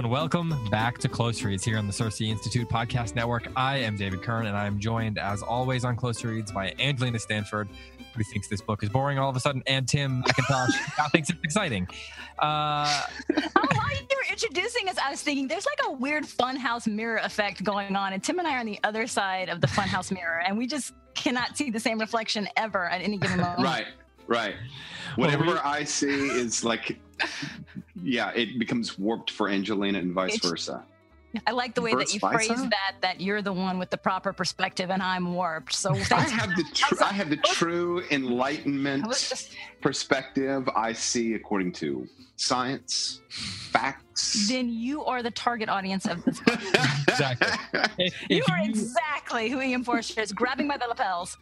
[0.00, 3.48] and welcome back to Close Reads here on the CiRCE Institute Podcast Network.
[3.54, 7.68] I am David Kern and I'm joined as always on Close Reads by Angelina Stanford,
[8.16, 11.28] who thinks this book is boring all of a sudden, and Tim McIntosh, who thinks
[11.28, 11.86] it's exciting.
[12.38, 16.86] Uh, Oh, while you were introducing us, I was thinking there's like a weird funhouse
[16.86, 19.66] mirror effect going on, and Tim and I are on the other side of the
[19.66, 23.62] funhouse mirror, and we just cannot see the same reflection ever at any given moment.
[23.62, 23.86] Right,
[24.30, 24.54] right.
[25.18, 26.98] Well, Whatever we- I see is like,
[28.02, 30.84] yeah, it becomes warped for Angelina and vice versa.
[31.46, 32.34] I like the way that you versa?
[32.54, 32.94] phrase that.
[33.02, 35.72] That you're the one with the proper perspective, and I'm warped.
[35.74, 41.72] So I have the tr- I have the true enlightenment just- perspective I see according
[41.74, 44.48] to science, facts.
[44.48, 46.40] then you are the target audience of this.
[47.08, 47.48] exactly.
[47.98, 49.84] If, You if are you, exactly who E.M.
[49.84, 51.36] Forster is, grabbing by the lapels.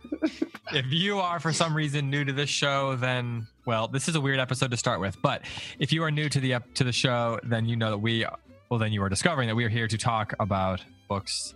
[0.72, 4.20] if you are for some reason new to this show, then well, this is a
[4.20, 5.16] weird episode to start with.
[5.22, 5.42] But
[5.78, 8.25] if you are new to the to the show, then you know that we
[8.70, 11.55] well, then you are discovering that we are here to talk about books,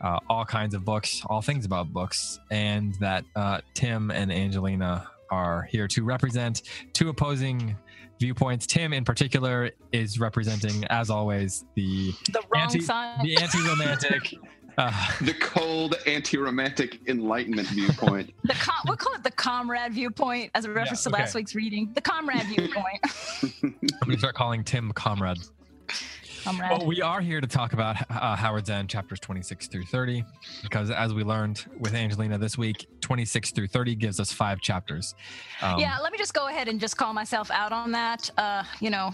[0.00, 5.06] uh, all kinds of books, all things about books, and that uh, Tim and Angelina
[5.30, 7.76] are here to represent two opposing
[8.20, 8.66] viewpoints.
[8.66, 13.20] Tim, in particular, is representing, as always, the The wrong anti side.
[13.22, 14.34] the anti-romantic.
[14.78, 18.32] Uh, the cold anti-romantic enlightenment viewpoint.
[18.44, 21.54] The com- we'll call it the comrade viewpoint as a reference Yeah, to last week's
[21.54, 21.92] reading.
[21.94, 22.98] The comrade viewpoint.
[23.62, 23.74] I'm
[24.06, 25.36] going to start calling Tim Comrade.
[26.42, 26.70] Comrade.
[26.70, 30.24] Well, we are here to talk about uh, Howards End chapters 26 through 30,
[30.62, 35.14] because as we learned with Angelina this week, 26 through 30 gives us five chapters.
[35.60, 38.30] Um, yeah, let me just go ahead and just call myself out on that.
[38.38, 39.12] Uh, you know,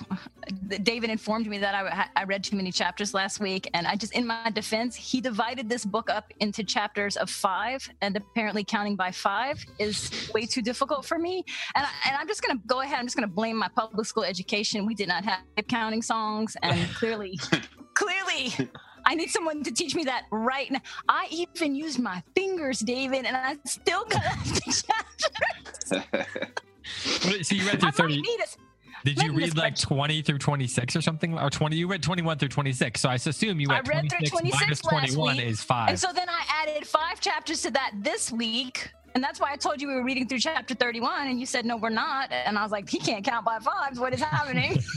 [0.83, 4.13] David informed me that I, I read too many chapters last week, and I just,
[4.13, 8.95] in my defense, he divided this book up into chapters of five, and apparently counting
[8.95, 11.45] by five is way too difficult for me.
[11.75, 12.99] And, I, and I'm just going to go ahead.
[12.99, 14.87] I'm just going to blame my public school education.
[14.87, 17.39] We did not have counting songs, and clearly,
[17.95, 18.71] clearly.
[19.09, 20.83] I need someone to teach me that right now.
[21.09, 24.85] I even used my fingers, David, and I still got off the
[25.89, 26.27] chapter.
[27.43, 28.21] So you read through I 30.
[28.21, 31.39] need a Did you might need a read like 20 through 26 or something?
[31.39, 31.75] Or 20?
[31.75, 33.01] You read 21 through 26.
[33.01, 35.89] So I assume you I read, read through 26 minus 21 week, is five.
[35.89, 38.91] And so then I added five chapters to that this week.
[39.15, 41.29] And that's why I told you we were reading through chapter 31.
[41.29, 42.31] And you said, no, we're not.
[42.31, 43.99] And I was like, he can't count by fives.
[43.99, 44.79] What is happening?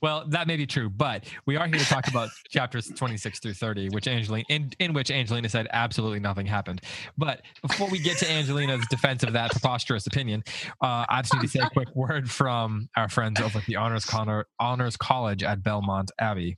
[0.00, 3.54] Well, that may be true, but we are here to talk about chapters 26 through
[3.54, 6.82] 30, which Angelina in, in which Angelina said absolutely nothing happened.
[7.16, 10.44] But before we get to Angelina's defense of that preposterous opinion,
[10.82, 13.76] uh, I just need to say a quick word from our friends over at the
[13.76, 16.56] Honors Connor, Honors College at Belmont Abbey.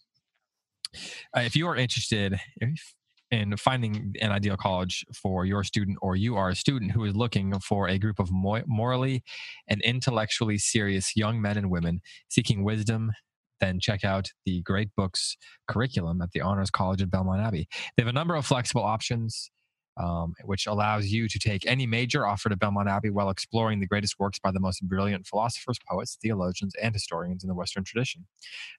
[1.36, 2.94] Uh, if you are interested if,
[3.30, 7.14] in finding an ideal college for your student, or you are a student who is
[7.14, 9.22] looking for a group of mo- morally
[9.68, 13.12] and intellectually serious young men and women seeking wisdom
[13.60, 15.37] then check out the Great Books
[15.69, 17.69] curriculum at the Honors College at Belmont Abbey.
[17.97, 19.50] They have a number of flexible options,
[19.97, 23.87] um, which allows you to take any major offered at Belmont Abbey while exploring the
[23.87, 28.26] greatest works by the most brilliant philosophers, poets, theologians, and historians in the Western tradition.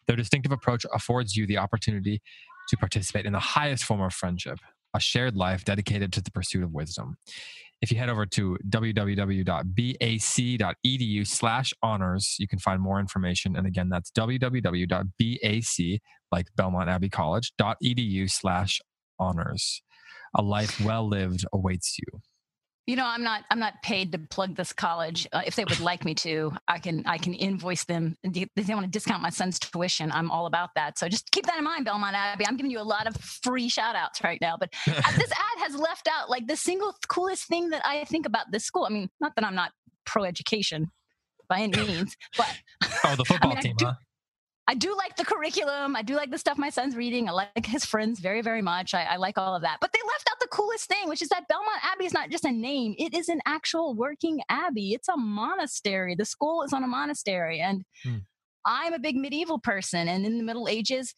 [0.08, 2.22] Their distinctive approach affords you the opportunity
[2.70, 4.60] to participate in the highest form of friendship,
[4.94, 7.18] a shared life dedicated to the pursuit of wisdom.
[7.82, 9.48] If you head over to www.bac.edu
[11.28, 13.56] slash honors, you can find more information.
[13.56, 16.00] And again, that's www.bac,
[16.32, 18.80] like Belmont Abbey College, .edu slash
[19.20, 19.82] honors.
[20.36, 22.22] A life well lived awaits you.
[22.88, 25.28] You know, I'm not I'm not paid to plug this college.
[25.32, 28.18] Uh, if they would like me to, I can I can invoice them.
[28.24, 30.98] If they want to discount my son's tuition, I'm all about that.
[30.98, 32.46] So just keep that in mind, Belmont Abbey.
[32.48, 34.58] I'm giving you a lot of free shout outs right now.
[34.60, 38.26] But uh, this ad has left out like the single coolest thing that I think
[38.26, 38.86] about this school.
[38.86, 39.72] I mean, not that I'm not
[40.06, 40.92] pro education
[41.48, 42.48] by any means, but
[43.04, 43.94] Oh, the football mean, I team, do- huh?
[44.72, 45.98] I do like the curriculum.
[45.98, 47.28] I do like the stuff my son's reading.
[47.28, 48.94] I like his friends very, very much.
[48.94, 49.80] I, I like all of that.
[49.82, 52.46] But they left out the coolest thing, which is that Belmont Abbey is not just
[52.46, 54.94] a name, it is an actual working abbey.
[54.94, 56.16] It's a monastery.
[56.16, 57.60] The school is on a monastery.
[57.60, 58.20] And Hmm.
[58.66, 60.08] I'm a big medieval person.
[60.08, 61.14] And in the Middle Ages,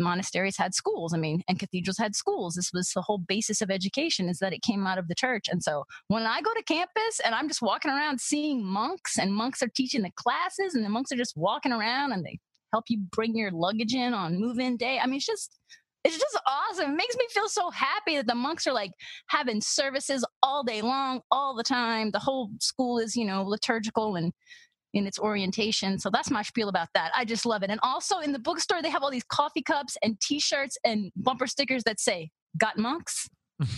[0.00, 1.14] monasteries had schools.
[1.14, 2.56] I mean, and cathedrals had schools.
[2.56, 5.46] This was the whole basis of education is that it came out of the church.
[5.48, 9.32] And so when I go to campus and I'm just walking around seeing monks and
[9.32, 12.40] monks are teaching the classes and the monks are just walking around and they
[12.72, 14.98] help you bring your luggage in on move-in day.
[14.98, 15.58] I mean, it's just
[16.04, 16.92] it's just awesome.
[16.92, 18.90] It makes me feel so happy that the monks are like
[19.28, 22.10] having services all day long, all the time.
[22.10, 24.32] The whole school is, you know, liturgical and
[24.94, 25.98] in its orientation.
[25.98, 27.12] So that's my spiel about that.
[27.16, 27.70] I just love it.
[27.70, 31.46] And also in the bookstore, they have all these coffee cups and T-shirts and bumper
[31.46, 33.28] stickers that say "Got monks."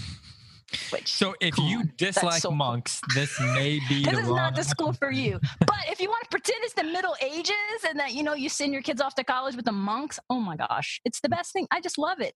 [0.91, 2.57] Which, So if come you on, that's dislike so cool.
[2.57, 5.41] monks, this may be This the is wrong not the school for you.
[5.61, 7.53] But if you want to pretend it's the Middle Ages
[7.89, 10.41] and that you know you send your kids off to college with the monks, oh
[10.41, 11.67] my gosh, it's the best thing.
[11.71, 12.35] I just love it.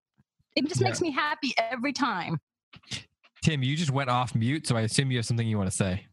[0.57, 0.87] It just Yeah.
[0.89, 2.39] makes me happy every time.
[3.43, 5.77] Tim, you just went off mute, so I assume you have something you want to
[5.77, 6.05] say.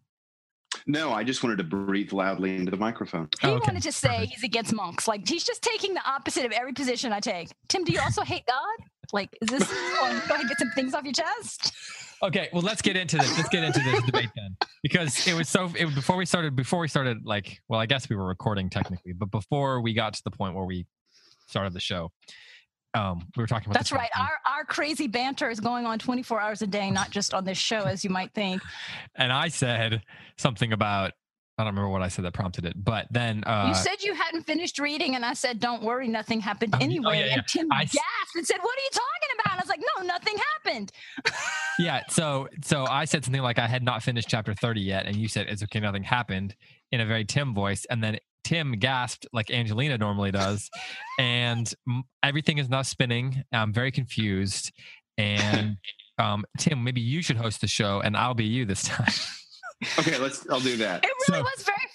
[0.87, 3.27] No, I just wanted to breathe loudly into the microphone.
[3.41, 5.07] He oh, Okay, wanted to say he's against monks.
[5.07, 7.49] Like he's just taking the opposite of every position I take.
[7.69, 8.87] Tim, do you also hate God?
[9.11, 11.73] Like, is this oh, go ahead and get some things off your chest?
[12.25, 13.37] Okay, well let's get into this.
[13.37, 15.71] Let's get into this debate then, because it was so.
[15.77, 19.13] It, before we started, before we started, like, well, I guess we were recording technically,
[19.13, 20.87] but before we got to the point where we
[21.47, 22.11] started the show,
[22.95, 23.75] um, we were talking about.
[23.75, 24.09] That's right.
[24.17, 27.59] Our our crazy banter is going on 24 hours a day, not just on this
[27.59, 28.61] show, as you might think.
[29.15, 30.01] and I said
[30.37, 31.11] something about.
[31.57, 34.13] I don't remember what I said that prompted it, but then uh, you said you
[34.13, 37.33] hadn't finished reading, and I said, "Don't worry, nothing happened Oh, oh, anyway." yeah, yeah.
[37.35, 39.24] And Tim I gasped and said, "What are you talking about?" And
[39.59, 40.91] I was like, "No, nothing happened."
[41.79, 45.15] yeah so so i said something like i had not finished chapter 30 yet and
[45.17, 46.55] you said it's okay nothing happened
[46.93, 50.69] in a very tim voice and then tim gasped like angelina normally does
[51.19, 54.71] and m- everything is now spinning i'm very confused
[55.17, 55.75] and
[56.17, 59.11] um tim maybe you should host the show and i'll be you this time
[59.99, 60.47] Okay, let's.
[60.49, 61.03] I'll do that.
[61.03, 61.94] It really So- was very funny because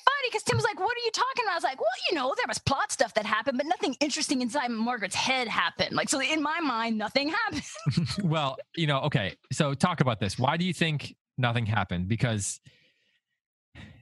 [0.51, 2.47] Tim was like, "What are you talking about?" I was like, "Well, you know, there
[2.49, 5.95] was plot stuff that happened, but nothing interesting inside Margaret's head happened.
[5.95, 7.63] Like, so in my mind, nothing happened."
[8.23, 12.61] well you know okay so talk about this why do you think nothing happened because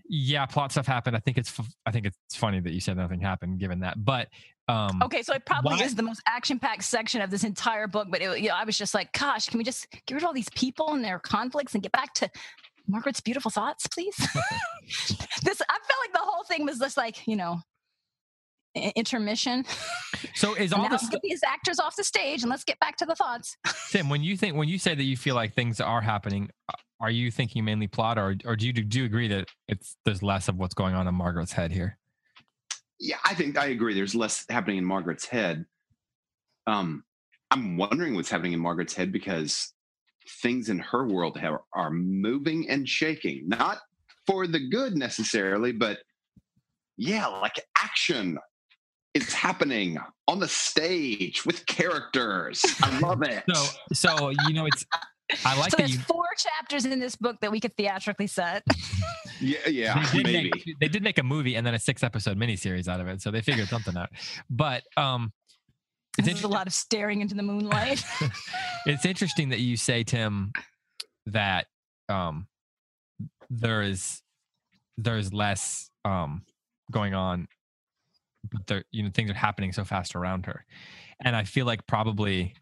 [0.09, 1.53] yeah plot stuff happened i think it's
[1.87, 4.29] i think it's funny that you said nothing happened given that but
[4.69, 8.09] um Okay, so it probably Why- is the most action-packed section of this entire book.
[8.11, 10.27] But it, you know, I was just like, "Gosh, can we just get rid of
[10.27, 12.31] all these people and their conflicts and get back to
[12.89, 14.17] Margaret's beautiful thoughts, please?"
[15.43, 17.61] this I felt like the whole thing was just like, you know,
[18.75, 19.65] intermission.
[20.35, 22.79] so is And all now this get these actors off the stage and let's get
[22.81, 23.57] back to the thoughts.
[23.91, 26.51] Tim, when you think when you say that you feel like things are happening,
[27.01, 30.23] are you thinking mainly plot, or or do you do you agree that it's there's
[30.23, 31.99] less of what's going on in Margaret's head here?
[33.01, 33.95] Yeah, I think I agree.
[33.95, 35.65] There's less happening in Margaret's head.
[36.67, 37.05] Um,
[37.51, 39.73] I'm wondering what's happening in Margaret's head because
[40.43, 43.79] things in her world have, are moving and shaking, not
[44.27, 45.99] for the good necessarily, but
[46.97, 48.39] yeah, like action
[49.15, 52.63] is happening on the stage with characters.
[52.83, 53.45] I love it.
[53.53, 54.85] So so you know it's
[55.45, 58.27] I like so that there's you four chapters in this book that we could theatrically
[58.27, 58.63] set.
[59.41, 60.51] yeah, yeah, they did, maybe.
[60.55, 63.21] make, they did make a movie and then a six episode miniseries out of it,
[63.21, 64.11] so they figured something out.
[64.49, 65.33] But um,
[66.27, 68.05] it's a lot of staring into the moonlight.
[68.87, 70.53] it's interesting that you say tim
[71.27, 71.67] that
[72.09, 72.47] um
[73.51, 74.23] there is
[74.97, 76.43] there's less um
[76.91, 77.47] going on
[78.51, 80.65] but there you know things are happening so fast around her.
[81.25, 82.55] And i feel like probably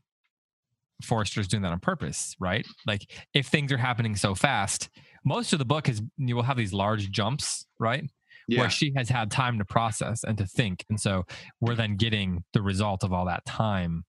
[1.02, 2.66] forster's doing that on purpose right?
[2.86, 4.88] Like if things are happening so fast
[5.24, 8.04] most of the book is you will have these large jumps right
[8.48, 11.24] Yeah, where she has had time to process and to think and so
[11.60, 14.04] we're then getting the result of all that time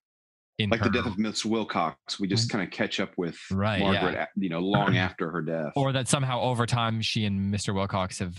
[0.60, 2.20] in like her the death of Miss Wilcox.
[2.20, 3.79] We just kind of catch up with Right.
[3.79, 5.74] Margaret, a- you know, long after her death.
[5.75, 7.74] or that somehow over time she and Mr.
[7.74, 8.36] Wilcox have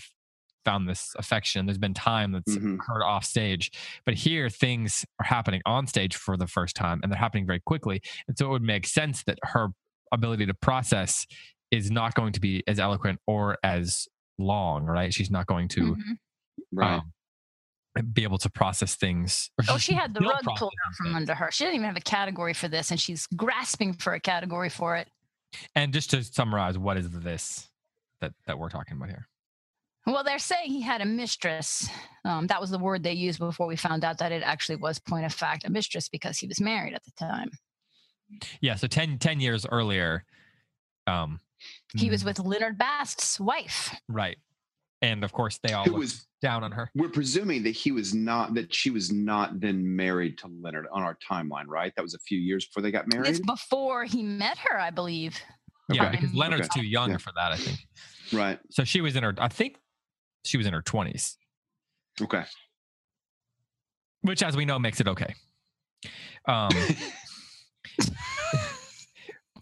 [0.64, 1.64] found this affection.
[1.66, 2.74] There's been time that's Mhm.
[2.74, 3.70] occurred off stage,
[4.04, 7.60] but here things are happening on stage for the first time, and they're happening very
[7.60, 8.02] quickly.
[8.26, 9.68] And so it would make sense that her
[10.12, 11.26] ability to process
[11.70, 14.08] is not going to be as eloquent or as
[14.38, 14.84] long.
[14.84, 15.12] Right?
[15.12, 16.18] She's not going to Mhm.
[16.72, 16.94] right.
[16.98, 17.12] um,
[18.12, 19.50] be able to process things.
[19.68, 21.16] Oh, she had the will rug pulled out from things.
[21.16, 21.50] under her.
[21.50, 24.96] She didn't even have a category for this, and she's grasping for a category for
[24.96, 25.08] it.
[25.74, 27.68] And just to summarize, what is this
[28.20, 29.26] that that we're talking about here?
[30.06, 31.88] Well, they're saying he had a mistress.
[32.24, 34.98] Um, that was the word they used before we found out that it actually was,
[34.98, 37.50] point of fact, a mistress because he was married at the time.
[38.60, 40.24] Yeah, so 10, 10 years earlier,
[41.06, 41.40] um,
[41.96, 43.94] He was mm, with Leonard Bast's wife.
[44.08, 44.36] right,
[45.02, 46.90] and of course they all Who looked was down on her.
[46.94, 51.02] we're presuming that he was not that she was not then married to Leonard on
[51.02, 51.92] our timeline, right?
[51.96, 53.28] That was a few years before they got married.
[53.30, 55.38] It's before he met her, I believe.
[55.90, 56.80] Yeah, because Leonard's Okay.
[56.80, 57.16] too young Yeah.
[57.16, 57.78] for that, I think.
[58.32, 58.58] Right.
[58.70, 59.78] So she was in her, I think
[60.44, 61.38] she was in her twenties,
[62.20, 62.44] Okay.
[64.20, 65.34] which, as we know, makes it okay.
[66.46, 66.70] Um,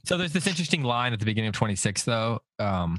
[0.06, 2.98] so there's this interesting line at the beginning of 26, though, um,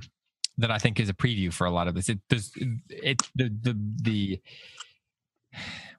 [0.58, 2.10] that I think is a preview for a lot of this.
[2.10, 2.52] It does
[2.90, 4.42] it the the the.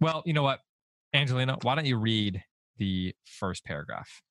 [0.01, 0.61] Well, you know what,
[1.15, 2.43] Angelina, why don't you read
[2.77, 4.23] the first paragraph?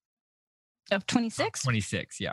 [0.91, 1.63] Of 26?
[1.63, 2.31] 26, yeah.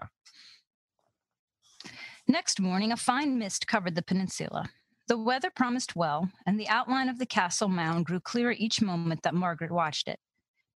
[2.28, 4.68] Next morning, a fine mist covered the peninsula.
[5.08, 9.22] The weather promised well, and the outline of the castle mound grew clearer each moment
[9.22, 10.18] that Margaret watched it.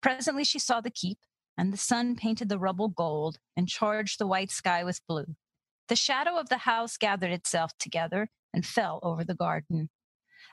[0.03, 1.19] Presently, she saw the keep,
[1.59, 5.37] and the sun painted the rubble gold and charged the white sky with blue.
[5.89, 9.91] The shadow of the house gathered itself together and fell over the garden.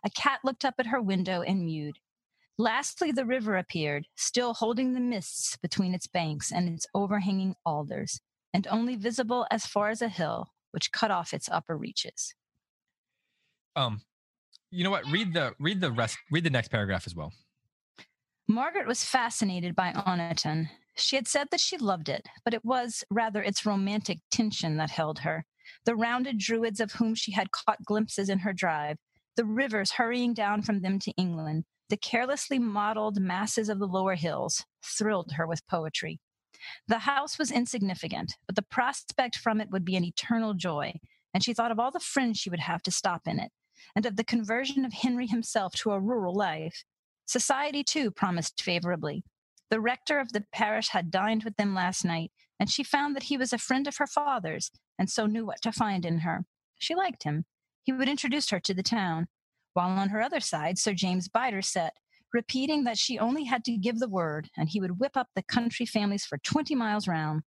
[0.04, 2.00] A cat looked up at her window and mewed.
[2.58, 8.22] Lastly, the river appeared, still holding the mists between its banks and its overhanging alders,
[8.54, 12.34] and only visible as far as a hill which cut off its upper reaches.
[13.76, 14.02] Um,
[14.72, 15.06] you know what?
[15.12, 16.18] Read the read the rest.
[16.32, 17.34] Read the next paragraph as well.
[18.48, 20.70] Margaret was fascinated by Oniton.
[20.98, 24.92] She had said that she loved it, but it was rather its romantic tension that
[24.92, 25.46] held her.
[25.86, 28.98] The rounded druids of whom she had caught glimpses in her drive,
[29.36, 34.16] the rivers hurrying down from them to England, the carelessly modeled masses of the lower
[34.16, 36.20] hills, thrilled her with poetry.
[36.88, 40.94] The house was insignificant, but the prospect from it would be an eternal joy,
[41.34, 43.52] and she thought of all the friends she would have to stop in it,
[43.96, 46.84] and of the conversion of Henry himself to a rural life.
[47.26, 49.24] Society, too, promised favorably.
[49.70, 53.24] The rector of the parish had dined with them last night, and she found that
[53.24, 56.46] he was a friend of her father's, and so knew what to find in her.
[56.78, 57.46] She liked him.
[57.84, 59.28] He would introduce her to the town.
[59.74, 61.94] While on her other side, Sir James Bidder sat,
[62.34, 65.44] repeating that she only had to give the word, and he would whip up the
[65.44, 67.42] country families for 20 miles round.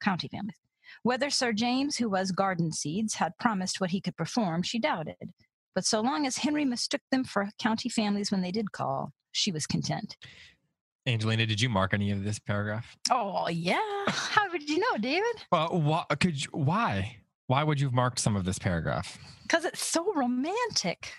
[0.00, 0.56] County families.
[1.02, 5.32] Whether Sir James, who was garden seeds, had promised what he could perform, she doubted.
[5.74, 9.52] But so long as Henry mistook them for county families when they did call, she
[9.52, 10.16] was content.
[11.06, 12.96] Angelina, did you mark any of this paragraph?
[13.10, 13.78] Oh yeah.
[14.08, 15.36] How did you know, David?
[15.52, 17.16] Well, why could you, why?
[17.46, 19.16] Why would you have marked some of this paragraph?
[19.42, 21.12] Because it's so romantic.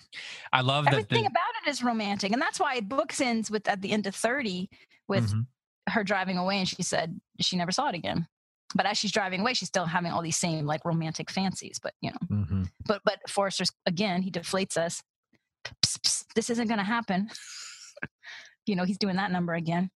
[0.51, 0.93] I love that.
[0.93, 3.91] Everything the- about it is romantic, and that's why it books ends with at the
[3.91, 4.69] end of thirty
[5.07, 5.45] with Mhm.
[5.89, 8.27] her driving away, and she said she never saw it again.
[8.75, 11.79] But as she's driving away, she's still having all these same like romantic fancies.
[11.81, 12.69] But you know, Mhm.
[12.85, 15.01] but but Forster's again, he deflates us.
[15.81, 17.29] Psst, psst, this isn't going to happen.
[18.67, 19.89] You know, he's doing that number again.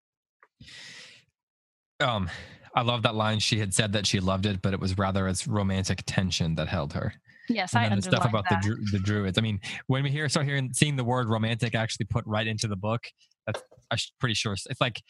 [1.99, 2.29] Um,
[2.75, 3.39] I love that line.
[3.39, 6.67] She had said that she loved it, but it was rather its romantic tension that
[6.67, 7.13] held her.
[7.49, 8.61] Yes, And I the stuff about that.
[8.61, 9.37] the dru- the druids.
[9.37, 12.67] I mean, when we hear start hearing seeing the word romantic actually put right into
[12.67, 13.01] the book,
[13.47, 15.01] that's I'm pretty sure it's it's like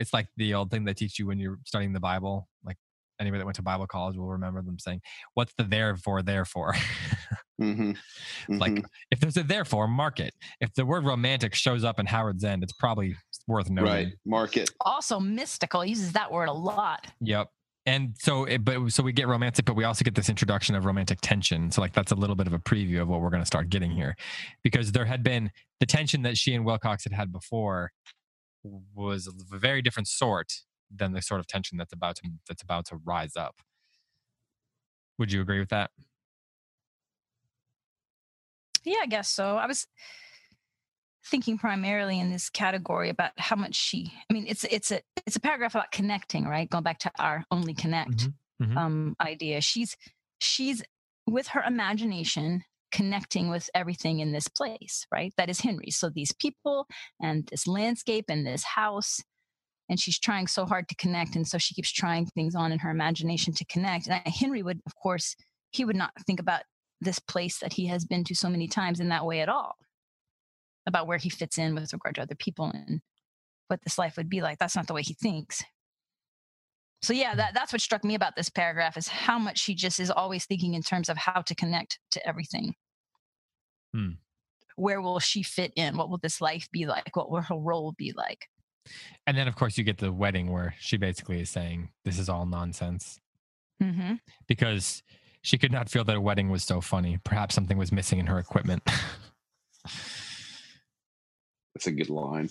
[0.00, 2.48] it's like the old thing they teach you when you're studying the Bible.
[2.64, 2.78] Like
[3.20, 5.02] anybody that went to Bible college will remember them saying,
[5.34, 6.22] "What's the there for?
[6.22, 6.74] there for?
[7.58, 7.94] Therefore."
[8.46, 10.34] hmm like if there's a therefore, mark it.
[10.60, 13.92] If the word romantic shows up in Howards End, it's probably worth noting.
[13.92, 14.70] right, market.
[14.80, 15.82] also mystical.
[15.82, 17.06] He uses that word a lot.
[17.20, 17.48] Yep.
[17.86, 20.86] And so, it, but so we get romantic, but we also get this introduction of
[20.86, 21.70] romantic tension.
[21.70, 23.68] So, like, that's a little bit of a preview of what we're going to start
[23.68, 24.16] getting here,
[24.62, 27.92] because there had been the tension that she and Wilcox had had before
[28.94, 30.62] was of a very different sort
[30.94, 33.56] than the sort of tension that's about to that's about to rise up.
[35.18, 35.90] Would you agree with that?
[38.84, 39.56] Yeah, I guess so.
[39.56, 39.86] I was
[41.26, 45.36] thinking primarily in this category about how much she I mean it's it's a it's
[45.36, 46.68] a paragraph about connecting, right?
[46.68, 48.28] Going back to our only connect
[48.62, 48.76] Mhm.
[48.76, 49.60] um idea.
[49.60, 49.96] She's
[50.38, 50.82] she's
[51.26, 52.62] with her imagination
[52.92, 55.32] connecting with everything in this place, right?
[55.36, 55.90] That is Henry.
[55.90, 56.86] So these people
[57.20, 59.20] and this landscape and this house
[59.88, 62.78] and she's trying so hard to connect and so she keeps trying things on in
[62.80, 64.08] her imagination to connect.
[64.08, 65.34] And Henry would of course
[65.72, 66.62] he would not think about
[67.04, 69.76] this place that he has been to so many times in that way at all
[70.86, 73.00] about where he fits in with regard to other people and
[73.68, 74.58] what this life would be like.
[74.58, 75.62] That's not the way he thinks.
[77.02, 80.00] So yeah that, that's what struck me about this paragraph is how much she just
[80.00, 82.74] is always thinking in terms of how to connect to everything.
[83.94, 84.12] Hmm.
[84.74, 85.96] where will she fit in?
[85.96, 87.14] What will this life be like?
[87.14, 88.48] What will her role be like?
[89.26, 92.28] And then, of course, you get the wedding where she basically is saying, This is
[92.28, 93.20] all nonsense.
[93.82, 94.14] Mm-hmm.
[94.46, 95.02] because
[95.44, 97.18] she could not feel that a wedding was so funny.
[97.22, 98.82] Perhaps something was missing in her equipment.
[101.74, 102.48] That's a good line.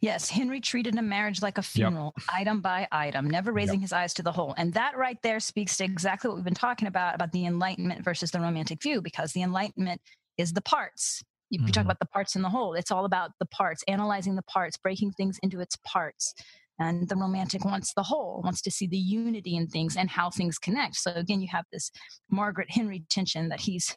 [0.00, 4.12] Yes, Henry treated a marriage like a funeral, item by item, never raising his eyes
[4.14, 4.52] to the whole.
[4.58, 8.04] And that right there speaks to exactly what we've been talking about about the Enlightenment
[8.04, 10.00] versus the Romantic view, because the Enlightenment
[10.36, 11.22] is the parts.
[11.50, 11.86] You, you talk mm-hmm.
[11.86, 12.74] about the parts and the whole.
[12.74, 16.34] It's all about the parts, analyzing the parts, breaking things into its parts.
[16.78, 20.30] And the romantic wants the whole, wants to see the unity in things and how
[20.30, 20.96] things connect.
[20.96, 21.90] So again, you have this
[22.30, 23.96] Margaret Henry tension that he's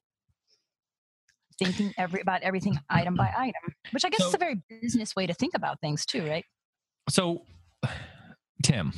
[1.58, 5.26] thinking every about everything item by item, which I guess is a very business way
[5.26, 6.46] to think about things too, right?
[7.10, 7.44] So,
[8.62, 8.94] Tim,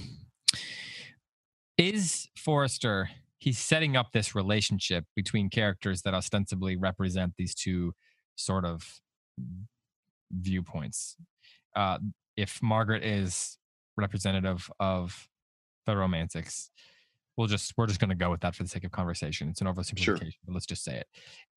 [1.77, 3.09] is Forster?
[3.37, 7.93] He's setting up this relationship between characters that ostensibly represent these two
[8.35, 8.99] sort of
[10.31, 11.15] viewpoints.
[11.73, 11.99] Uh,
[12.35, 13.58] if Margaret is
[13.99, 15.27] representative of
[15.85, 16.71] the romantics,
[17.37, 19.49] we'll just we're just going to go with that for the sake of conversation.
[19.49, 20.17] It's an oversimplification, Sure.
[20.45, 21.07] but let's just say it.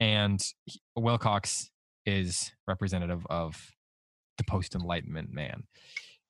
[0.00, 1.70] And he- Wilcox
[2.06, 3.70] is representative of
[4.38, 5.64] the post Enlightenment man.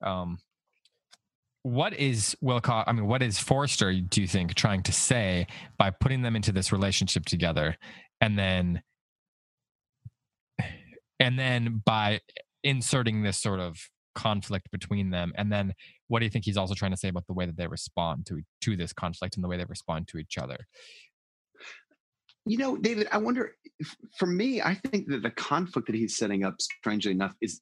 [0.03, 0.39] Um,
[1.63, 2.89] what is Wilcox?
[2.89, 3.93] I mean, what is Forster?
[3.95, 5.47] Do you think trying to say
[5.79, 7.77] by putting them into this relationship together,
[8.21, 8.83] and then
[11.21, 12.21] and then by
[12.65, 15.75] inserting this sort of conflict between them, and then
[16.09, 18.27] what do you think he's also trying to say about the way that they respond
[18.27, 20.59] to to this conflict and the way they respond to each other?
[22.45, 23.55] You know, David, I wonder.
[23.79, 27.61] if- For me, I think that the conflict that he's setting up, strangely enough, is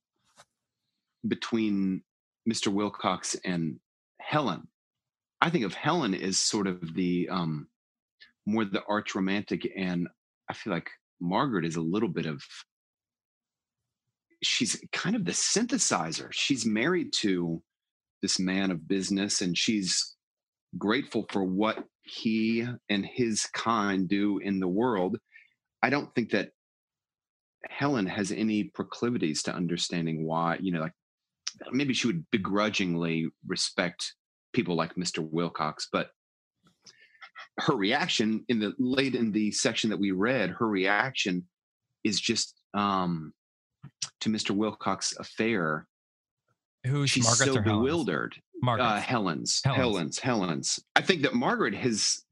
[1.29, 2.03] between
[2.49, 2.69] Mr.
[2.73, 3.79] Wilcox and
[4.21, 4.67] Helen.
[5.43, 7.69] I think of Helen as sort of the um,
[8.47, 10.09] more the arch romantic, and
[10.49, 10.91] I feel like
[11.21, 12.43] Margaret is a little bit of.
[14.43, 16.33] She's kind of the synthesizer.
[16.33, 17.63] She's married to
[18.23, 20.17] this man of business, and she's
[20.79, 25.19] grateful for what he and his kind do in the world.
[25.83, 26.51] I don't think that
[27.69, 30.93] Helen has any proclivities to understanding why, you know, like
[31.73, 34.15] maybe she would begrudgingly respect
[34.53, 35.19] people like Mr.
[35.19, 36.11] Wilcox, but
[37.59, 41.47] her reaction in the late in the section that we read, her reaction
[42.05, 43.33] is just um
[44.21, 44.51] to Mr.
[44.51, 45.87] Wilcox's affair.
[46.87, 48.37] Who's She's Margaret's so bewildered.
[48.63, 48.93] Margaret's.
[48.93, 49.79] Uh, Helen's, Helen's.
[49.79, 50.81] Helen's, Helen's.
[50.97, 52.23] I think that Margaret has.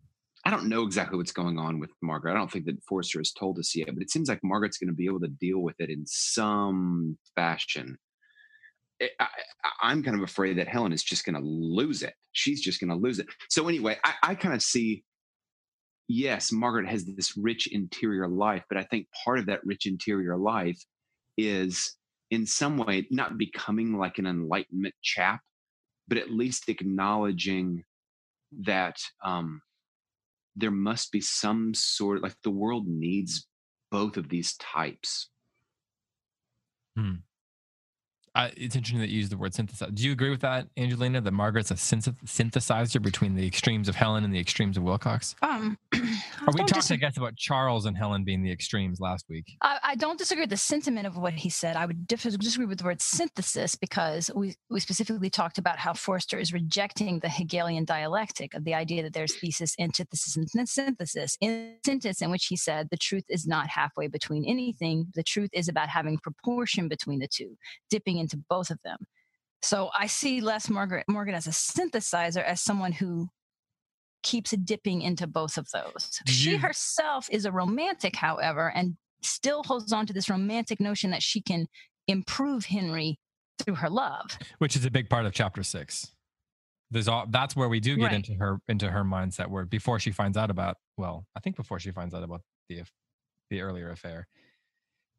[0.45, 2.33] I don't know exactly what's going on with Margaret.
[2.33, 4.89] I don't think that Forster has told us yet, but it seems like Margaret's going
[4.89, 7.99] to be able to deal with it in some fashion.
[9.03, 9.29] I, I,
[9.83, 12.15] I'm kind of afraid that Helen is just going to lose it.
[12.33, 13.27] She's just going to lose it.
[13.51, 15.05] So anyway, I, I kind of see.
[16.11, 20.39] Yes, Margaret has this rich interior life, but I think part of that rich interior
[20.39, 20.83] life
[21.39, 21.97] is
[22.31, 25.41] in some way not becoming like an enlightenment chap
[26.09, 27.85] but at least acknowledging
[28.65, 29.61] that um,
[30.57, 33.47] there must be some sort like the world needs
[33.91, 35.31] both of these types.
[38.57, 39.95] It's interesting that you use the word synthesizer.
[39.95, 41.21] Do you agree with that, Angelina?
[41.21, 45.35] That Margaret's a synth- synthesizer between the extremes of Helen and the extremes of Wilcox?
[45.43, 45.79] Um,
[46.47, 49.45] Or we talked, dis- I guess, about Charles and Helen being the extremes last week.
[49.63, 51.77] I, I don't disagree with the sentiment of what he said.
[51.77, 55.93] I would diff- disagree with the word synthesis because we, we specifically talked about how
[55.93, 61.37] Forster is rejecting the Hegelian dialectic of the idea that there's thesis, antithesis, and synthesis.
[61.41, 65.09] In sentence in which he said, the truth is not halfway between anything.
[65.15, 67.57] The truth is about having proportion between the two,
[67.91, 68.99] dipping into both of them.
[69.63, 73.29] So I see Les Margaret Morgan as a synthesizer, as someone who
[74.23, 76.21] keeps dipping into both of those.
[76.27, 81.23] She herself is a romantic, however, and still holds on to this romantic notion that
[81.23, 81.67] she can
[82.07, 83.19] improve Henry
[83.65, 84.39] through her love.
[84.59, 86.13] which is a big part of chapter six.
[86.91, 88.15] There's all that's where we do get Right.
[88.15, 91.79] into her into her mindset where before she finds out about well, I think before
[91.81, 92.83] she finds out about the
[93.51, 94.27] the earlier affair.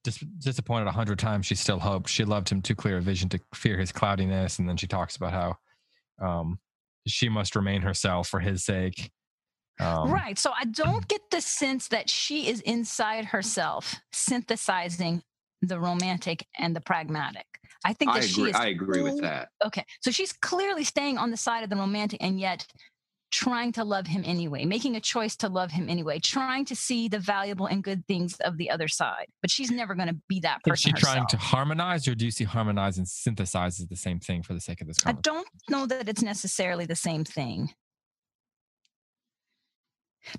[0.09, 3.29] Dis- disappointed a hundred times, she still hoped she loved him too clear a vision
[3.29, 5.55] to fear his cloudiness, and then she talks about how
[6.19, 6.59] um,
[7.07, 9.11] she must remain herself for his sake.
[9.79, 10.37] Um, right.
[10.37, 15.21] So I don't get the sense that she is inside herself synthesizing
[15.61, 17.45] the romantic and the pragmatic.
[17.85, 19.49] I think I that she is I agree with that.
[19.63, 19.85] Okay.
[20.01, 22.65] So she's clearly staying on the side of the romantic and yet
[23.31, 27.07] trying to love him anyway, making a choice to love him anyway, trying to see
[27.07, 29.27] the valuable and good things of the other side.
[29.41, 30.93] But she's never going to be that person.
[30.95, 34.43] she trying to harmonize, or do you see harmonize and synthesize as the same thing
[34.43, 37.69] for the sake of this I don't know that it's necessarily the same thing.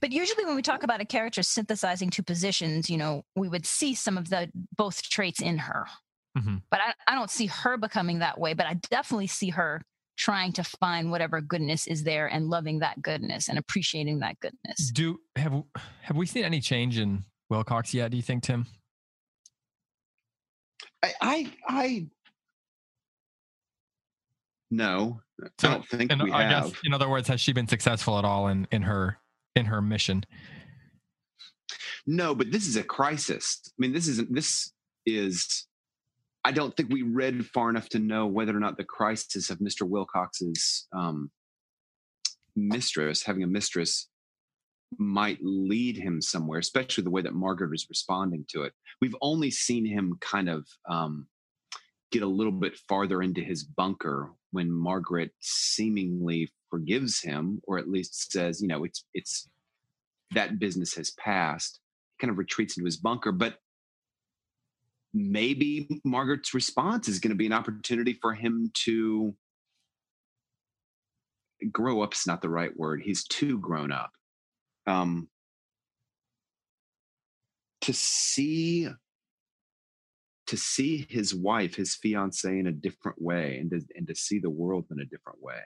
[0.01, 3.67] But usually, when we talk about a character synthesizing two positions, you know, we would
[3.67, 5.87] see some of the both traits in her.
[6.37, 6.63] Mhm.
[6.71, 8.55] But I, I don't see her becoming that way.
[8.55, 9.83] But I definitely see her
[10.17, 14.91] trying to find whatever goodness is there and loving that goodness and appreciating that goodness.
[14.93, 15.63] Do have
[16.03, 18.11] have we seen any change in Wilcox yet?
[18.11, 18.67] Do you think, Tim?
[21.03, 22.07] I, I, I
[24.71, 25.21] no,
[25.59, 26.65] So, I don't think And we I have.
[26.71, 29.19] guess, in other words, has she been successful at all in in her
[29.57, 30.25] in her mission?
[32.07, 33.61] No, but this is a crisis.
[33.67, 34.33] I mean, this isn't.
[34.35, 34.73] This
[35.07, 35.67] is.
[36.51, 39.61] I don't think we read far enough to know whether or not the crisis of
[39.61, 39.89] Mr.
[39.89, 41.31] Wilcox's um,
[42.57, 44.09] mistress, having a mistress,
[44.99, 46.59] might lead him somewhere.
[46.59, 48.73] Especially the way that Margaret is responding to it.
[49.01, 51.29] We've only seen him kind of um,
[52.11, 57.89] get a little bit farther into his bunker when Margaret seemingly forgives him, or at
[57.89, 59.49] least says, you know, it's it's
[60.33, 61.79] that business has passed.
[62.19, 63.59] He Kind of retreats into his bunker, but
[65.13, 69.35] maybe Margaret's response is going to be an opportunity for him to
[71.71, 72.15] grow up.
[72.15, 73.03] Is not the right word.
[73.03, 74.11] He's too grown up.
[74.87, 75.29] Um,
[77.83, 78.89] to see
[80.47, 84.41] to see his wife, his fiance, in a different way, and to, and to see
[84.41, 85.61] the world in a different way.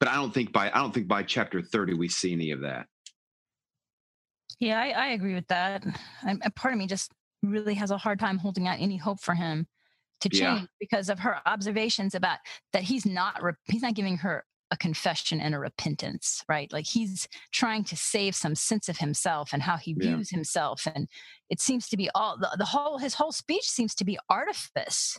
[0.00, 2.62] But I don't think by I don't think by chapter thirty we see any of
[2.62, 2.86] that.
[4.60, 5.84] Yeah, I, I agree with that.
[6.26, 9.34] And part of me just really has a hard time holding out any hope for
[9.34, 9.66] him
[10.20, 10.66] to change yeah.
[10.80, 12.38] because of her observations about
[12.72, 16.72] that he's not he's not giving her a confession and a repentance, right?
[16.72, 20.36] Like he's trying to save some sense of himself and how he views yeah.
[20.36, 20.86] himself.
[20.92, 21.08] And
[21.50, 25.18] it seems to be all the, the whole his whole speech seems to be artifice.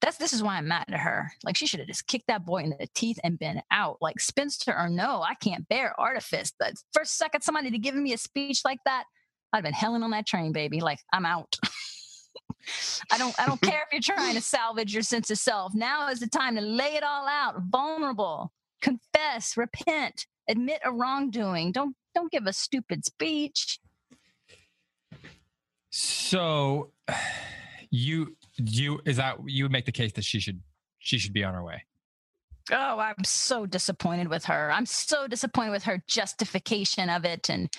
[0.00, 1.32] That's this is why I'm mad at her.
[1.44, 3.98] Like she should have just kicked that boy in the teeth and been out.
[4.00, 6.52] Like spinster or no, I can't bear artifice.
[6.58, 9.04] The first second somebody to give me a speech like that,
[9.52, 10.80] I'd have been helling on that train, baby.
[10.80, 11.56] Like I'm out.
[13.10, 15.74] I don't I don't care if you're trying to salvage your sense of self.
[15.74, 21.72] Now is the time to lay it all out, vulnerable, confess, repent, admit a wrongdoing.
[21.72, 23.80] Don't don't give a stupid speech.
[25.90, 26.92] So
[27.90, 30.60] you you is that you would make the case that she should
[30.98, 31.84] she should be on her way.
[32.70, 34.70] Oh, I'm so disappointed with her.
[34.70, 37.70] I'm so disappointed with her justification of it and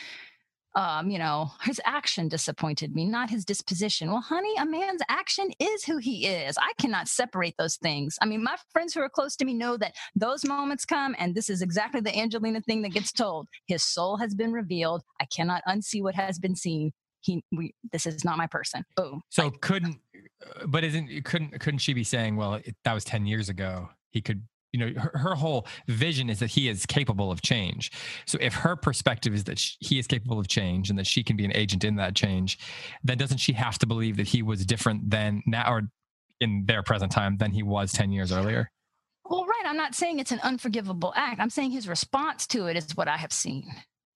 [0.75, 4.11] um, you know, his action disappointed me, not his disposition.
[4.11, 6.57] Well, honey, a man's action is who he is.
[6.57, 8.17] I cannot separate those things.
[8.21, 11.33] I mean, my friends who are close to me know that those moments come, and
[11.33, 13.47] this is exactly the Angelina thing that gets told.
[13.67, 15.01] His soul has been revealed.
[15.19, 16.91] I cannot unsee what has been seen.
[17.21, 18.85] He, we, this is not my person.
[18.95, 19.21] Boom.
[19.29, 19.97] So like, couldn't,
[20.67, 23.89] but isn't couldn't couldn't she be saying, well, it, that was ten years ago.
[24.11, 27.91] He could you know her, her, whole vision is that he is capable of change.
[28.25, 31.23] So if her perspective is that she, he is capable of change and that she
[31.23, 32.59] can be an agent in that change
[33.03, 35.89] then doesn't she have to believe that he was different than now or
[36.39, 38.71] in their present time than he was 10 years earlier?
[39.25, 41.39] Well right i'm not saying it's an unforgivable act.
[41.39, 43.65] I'm saying his response to it is what i have seen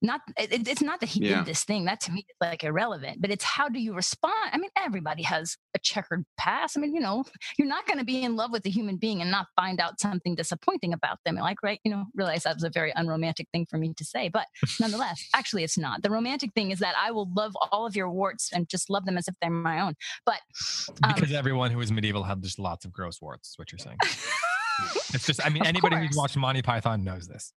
[0.04, 1.38] not it, it's not that he yeah.
[1.38, 4.50] did this thing that to me is like irrelevant but it's how do you respond?
[4.52, 6.78] I mean everybody has a checkered past.
[6.78, 7.24] I mean you know
[7.58, 10.00] you're not going to be in love with a human being and not find out
[10.00, 13.66] something disappointing about them like right you know realize that was a very unromantic thing
[13.70, 14.48] for me to say but
[14.80, 16.02] nonetheless actually it's not.
[16.04, 19.06] The romantic thing is that i will love all of your warts and just love
[19.06, 19.94] them as if they're my own
[20.26, 20.40] but
[21.04, 23.80] um, because everyone who is medieval had just lots of gross warts is what you're
[23.80, 23.98] saying.
[25.14, 27.54] It's just i mean anybody who's watched monty python knows this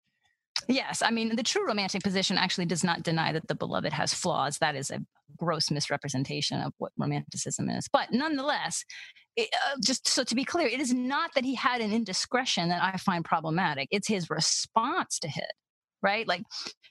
[0.68, 4.12] Yes, I mean the true romantic position actually does not deny that the beloved has
[4.12, 4.58] flaws.
[4.58, 5.00] That is a
[5.36, 7.88] gross misrepresentation of what romanticism is.
[7.92, 8.84] But nonetheless,
[9.36, 12.68] it, uh, just so to be clear, it is not that he had an indiscretion
[12.70, 13.88] that I find problematic.
[13.90, 15.52] It's his response to it,
[16.02, 16.26] right?
[16.26, 16.42] Like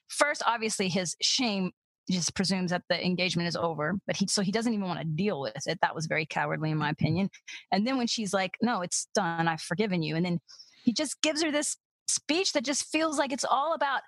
[0.08, 1.72] first, obviously, his shame
[2.10, 5.06] just presumes that the engagement is over, but he so he doesn't even want to
[5.06, 5.80] deal with it.
[5.82, 7.30] That was very cowardly, in my opinion.
[7.72, 9.48] And then when she's like, "No, it's done.
[9.48, 10.40] I've forgiven you," and then
[10.84, 11.78] he just gives her this
[12.08, 14.02] speech that just feels like it's all about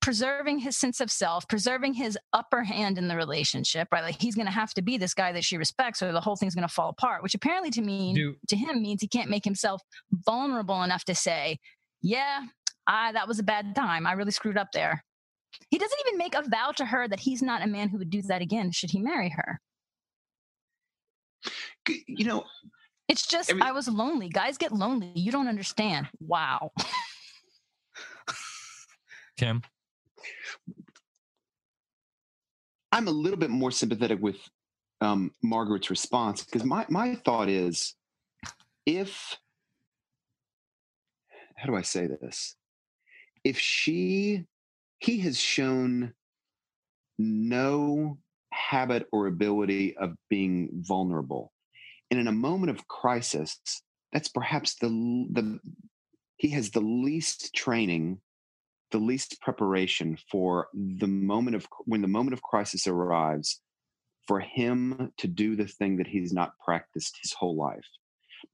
[0.00, 4.02] preserving his sense of self, preserving his upper hand in the relationship, right?
[4.02, 6.36] Like he's going to have to be this guy that she respects, or the whole
[6.36, 7.22] thing's going to fall apart.
[7.22, 11.14] Which apparently to me, Do- to him, means he can't make himself vulnerable enough to
[11.14, 11.58] say,
[12.00, 12.46] "Yeah,
[12.86, 14.06] I that was a bad time.
[14.06, 15.04] I really screwed up there."
[15.70, 18.10] He doesn't even make a vow to her that he's not a man who would
[18.10, 19.60] do that again should he marry her.
[22.06, 22.44] You know,
[23.08, 24.28] it's just I, mean, I was lonely.
[24.28, 25.12] Guys get lonely.
[25.14, 26.08] You don't understand.
[26.20, 26.72] Wow.
[29.40, 29.62] Tim?
[32.92, 34.36] I'm a little bit more sympathetic with
[35.00, 37.94] um, Margaret's response because my, my thought is
[38.84, 39.38] if,
[41.56, 42.54] how do I say this?
[43.42, 44.44] If she,
[44.98, 46.12] he has shown
[47.18, 48.18] no
[48.52, 51.50] habit or ability of being vulnerable.
[52.10, 53.58] And in a moment of crisis,
[54.12, 54.88] that's perhaps the,
[55.32, 55.60] the
[56.36, 58.20] he has the least training
[58.90, 63.60] the least preparation for the moment of when the moment of crisis arrives
[64.26, 67.86] for him to do the thing that he's not practiced his whole life.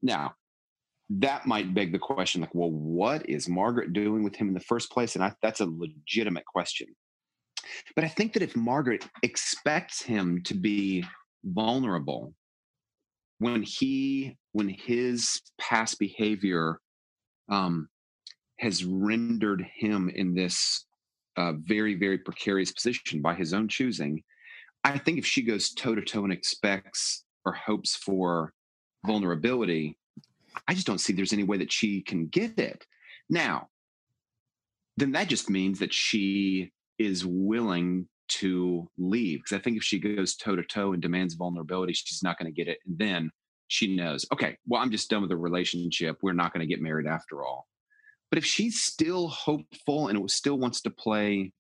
[0.02, 0.34] Now
[1.08, 4.60] that might beg the question like well what is margaret doing with him in the
[4.60, 5.14] first place?
[5.14, 6.88] And I, that's a legitimate question.
[7.94, 11.04] But i think that if margaret expects him to be
[11.44, 12.34] vulnerable
[13.38, 16.80] when he when his past behavior
[17.48, 17.88] um,
[18.58, 20.86] has rendered him in this
[21.36, 24.22] uh, very, very precarious position by his own choosing.
[24.84, 28.52] I think if she goes toe to toe and expects or hopes for
[29.04, 29.98] vulnerability,
[30.66, 32.86] I just don't see there's any way that she can get it.
[33.28, 33.68] Now,
[34.96, 39.40] then that just means that she is willing to leave.
[39.40, 42.52] Because I think if she goes toe to toe and demands vulnerability, she's not going
[42.52, 42.78] to get it.
[42.86, 43.30] And then
[43.68, 46.18] she knows, okay, well, I'm just done with the relationship.
[46.22, 47.66] We're not going to get married after all.
[48.36, 51.52] But if she's still hopeful and still wants to play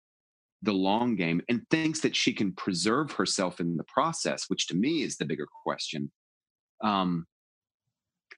[0.62, 4.76] the long game and thinks that she can preserve herself in the process, which to
[4.76, 6.12] me is the bigger question,
[6.84, 7.28] um,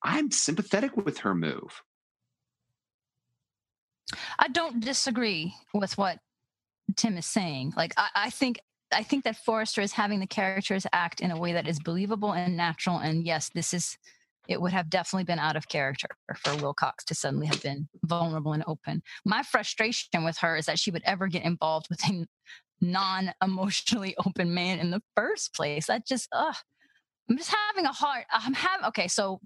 [0.03, 1.81] I'm sympathetic with her move.
[4.37, 6.19] I don't disagree with what
[6.95, 7.73] Tim is saying.
[7.75, 8.59] Like I, I think
[8.91, 12.33] I think that Forster is having the characters act in a way that is believable
[12.33, 12.99] and natural.
[12.99, 13.97] And yes, this is
[14.47, 18.53] it would have definitely been out of character for Wilcox to suddenly have been vulnerable
[18.53, 19.01] and open.
[19.25, 22.25] My frustration with her is that she would ever get involved with a
[22.79, 25.87] non-emotionally open man in the first place.
[25.87, 26.55] That just, ugh.
[27.29, 28.23] I'm just having a hard.
[28.31, 29.09] I'm having okay.
[29.09, 29.41] So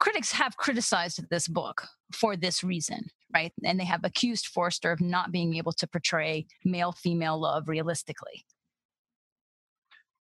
[0.00, 3.52] critics have criticized this book for this reason, right?
[3.62, 8.44] And they have accused Forster of not being able to portray male female love realistically.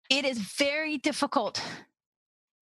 [0.09, 1.61] It is very difficult,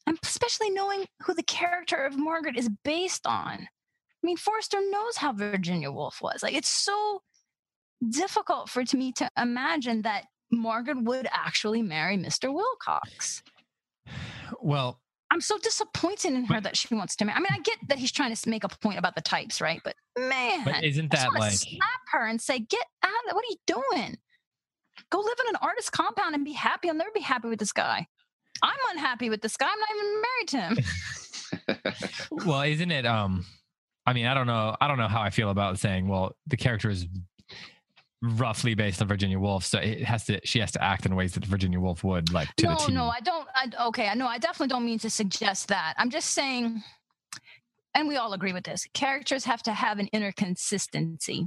[0.06, 3.60] and especially knowing who the character of Margaret is based on.
[3.60, 6.42] I mean, Forster knows how Virginia Woolf was.
[6.42, 7.22] Like, it's so
[8.08, 12.52] difficult for me to imagine that Margaret would actually marry Mr.
[12.52, 13.42] Wilcox.
[14.60, 17.36] Well, I'm so disappointed in her that she wants to marry.
[17.36, 19.80] I mean, I get that he's trying to make a point about the types, right?
[19.82, 23.10] But man, but isn't that like slap her and say, "Get out!
[23.28, 24.18] Of what are you doing?
[25.10, 26.88] Go live in an artist compound and be happy.
[26.88, 28.06] I'll never be happy with this guy.
[28.64, 29.68] I'm unhappy with this guy.
[29.70, 31.94] I'm not even married to him."
[32.46, 33.06] well, isn't it?
[33.06, 33.44] Um,
[34.06, 34.76] I mean, I don't know.
[34.80, 37.06] I don't know how I feel about saying, "Well, the character is
[38.22, 41.34] roughly based on Virginia Woolf, so it has to she has to act in ways
[41.34, 42.92] that Virginia Woolf would, like to no, the T.
[42.92, 43.46] No, I don't.
[43.54, 44.26] I, okay, I know.
[44.26, 45.94] I definitely don't mean to suggest that.
[45.98, 46.82] I'm just saying,
[47.94, 48.86] and we all agree with this.
[48.94, 51.46] Characters have to have an inner consistency,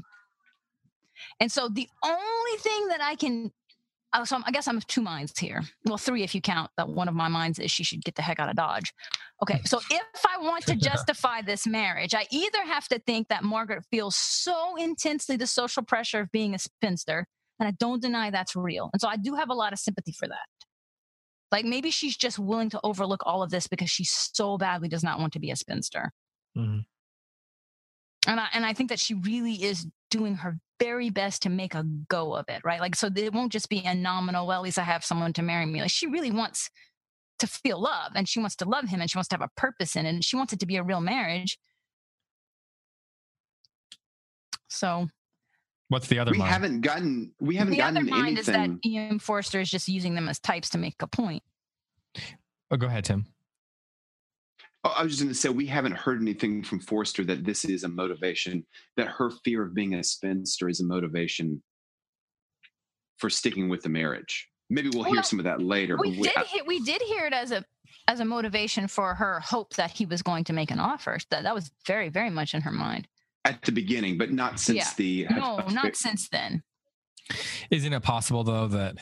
[1.39, 3.51] and so the only thing that I can
[4.25, 5.63] so I'm, i guess I'm of two minds here.
[5.85, 8.21] Well, three if you count that one of my minds is she should get the
[8.21, 8.93] heck out of Dodge.
[9.41, 13.43] Okay, so if I want to justify this marriage, I either have to think that
[13.43, 17.25] Margaret feels so intensely the social pressure of being a spinster,
[17.59, 18.89] and I don't deny that's real.
[18.93, 20.47] And so I do have a lot of sympathy for that.
[21.51, 25.03] Like maybe she's just willing to overlook all of this because she so badly does
[25.03, 26.11] not want to be a spinster.
[26.57, 26.79] Mm-hmm.
[28.29, 31.75] And I and I think that she really is doing her very best to make
[31.75, 32.79] a go of it, right?
[32.79, 35.41] Like, so it won't just be a nominal, well, at least I have someone to
[35.41, 35.81] marry me.
[35.81, 36.69] Like, she really wants
[37.39, 39.59] to feel love and she wants to love him and she wants to have a
[39.59, 41.57] purpose in it and she wants it to be a real marriage.
[44.69, 45.07] So,
[45.89, 46.51] what's the other we mind?
[46.51, 48.39] haven't gotten we haven't the gotten other mind anything.
[48.39, 49.19] is that E.M.
[49.19, 51.43] Forster is just using them as types to make a point.
[52.69, 53.25] Oh, go ahead, Tim.
[54.83, 57.65] Oh, I was just going to say we haven't heard anything from Forster that this
[57.65, 58.65] is a motivation.
[58.95, 61.61] That her fear of being a spinster is a motivation
[63.17, 64.47] for sticking with the marriage.
[64.69, 65.97] Maybe we'll, hear some of that later.
[65.97, 66.37] We did.
[66.47, 67.63] hear, we did hear it as a
[68.09, 71.17] as a motivation for her hope that he was going to make an offer.
[71.31, 73.07] That that was very very much in her mind
[73.47, 74.89] at the beginning, but not since yeah.
[74.97, 76.63] the no, uh, not since then.
[77.71, 78.97] Isn't it possible though that,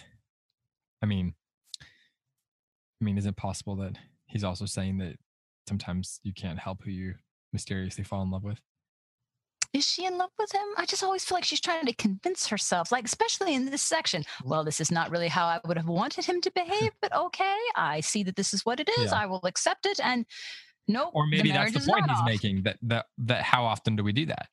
[1.02, 1.34] I mean,
[1.82, 5.16] I mean, is it possible that he's also saying that
[5.68, 7.16] sometimes you can't help who you
[7.54, 8.60] mysteriously fall in love with.
[9.74, 10.66] Is she in love with him?
[10.78, 14.24] I just always feel like she's trying to convince herself, like, especially in this section.
[14.46, 17.58] Well, this is not really how I would have wanted him to behave, but okay,
[17.76, 19.12] I see that this is what it is.
[19.12, 19.20] Yeah.
[19.20, 20.00] I will accept it.
[20.02, 20.26] And
[20.88, 21.12] nope.
[21.14, 22.26] Or maybe the that's the point he's off.
[22.26, 24.48] making that, that, that how often do we do that?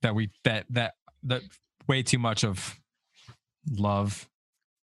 [0.00, 0.94] That we, that, that,
[1.24, 1.42] that
[1.86, 2.74] way too much of
[3.70, 4.30] love,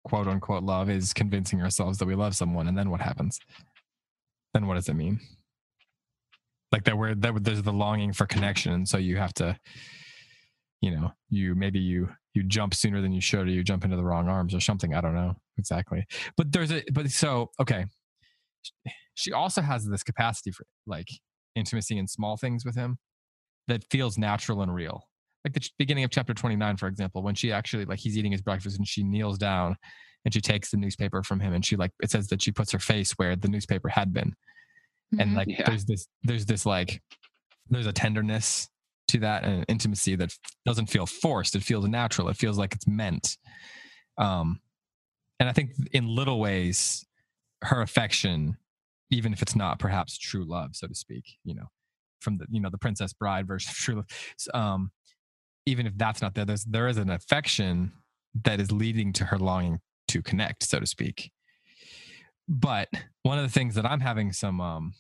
[0.04, 2.68] quote unquote love, is convincing ourselves that we love someone.
[2.68, 3.40] And then what happens?
[4.56, 5.20] Then what does it mean?
[6.72, 9.58] Like that we're that there's the longing for connection, and so you have to,
[10.82, 13.98] you know, you maybe you you jump sooner than you should, or you jump into
[13.98, 14.94] the wrong arms, or something.
[14.94, 16.06] I don't know exactly,
[16.38, 17.86] but there's a but so okay.
[19.14, 21.08] She also has this capacity for like
[21.56, 22.98] intimacy in small things with him
[23.68, 25.04] that feels natural and real.
[25.46, 28.42] Like the beginning of chapter 29, for example, when she actually like he's eating his
[28.42, 29.76] breakfast and she kneels down
[30.26, 32.72] and she takes the newspaper from him and she like it says that she puts
[32.72, 35.20] her face where the newspaper had been mm-hmm.
[35.20, 35.64] and like yeah.
[35.68, 37.02] there's this there's this like
[37.70, 38.68] there's a tenderness
[39.08, 40.34] to that and an intimacy that
[40.66, 43.38] doesn't feel forced it feels natural it feels like it's meant
[44.18, 44.60] um
[45.40, 47.06] and i think in little ways
[47.62, 48.58] her affection
[49.12, 51.68] even if it's not perhaps true love so to speak you know
[52.20, 54.06] from the you know the princess bride version of true love
[54.54, 54.92] um
[55.68, 57.92] even if that's not there there's there is an affection
[58.44, 61.32] that is leading to her longing to connect, so to speak.
[62.48, 62.90] but
[63.24, 64.94] one of the things that I'm having some um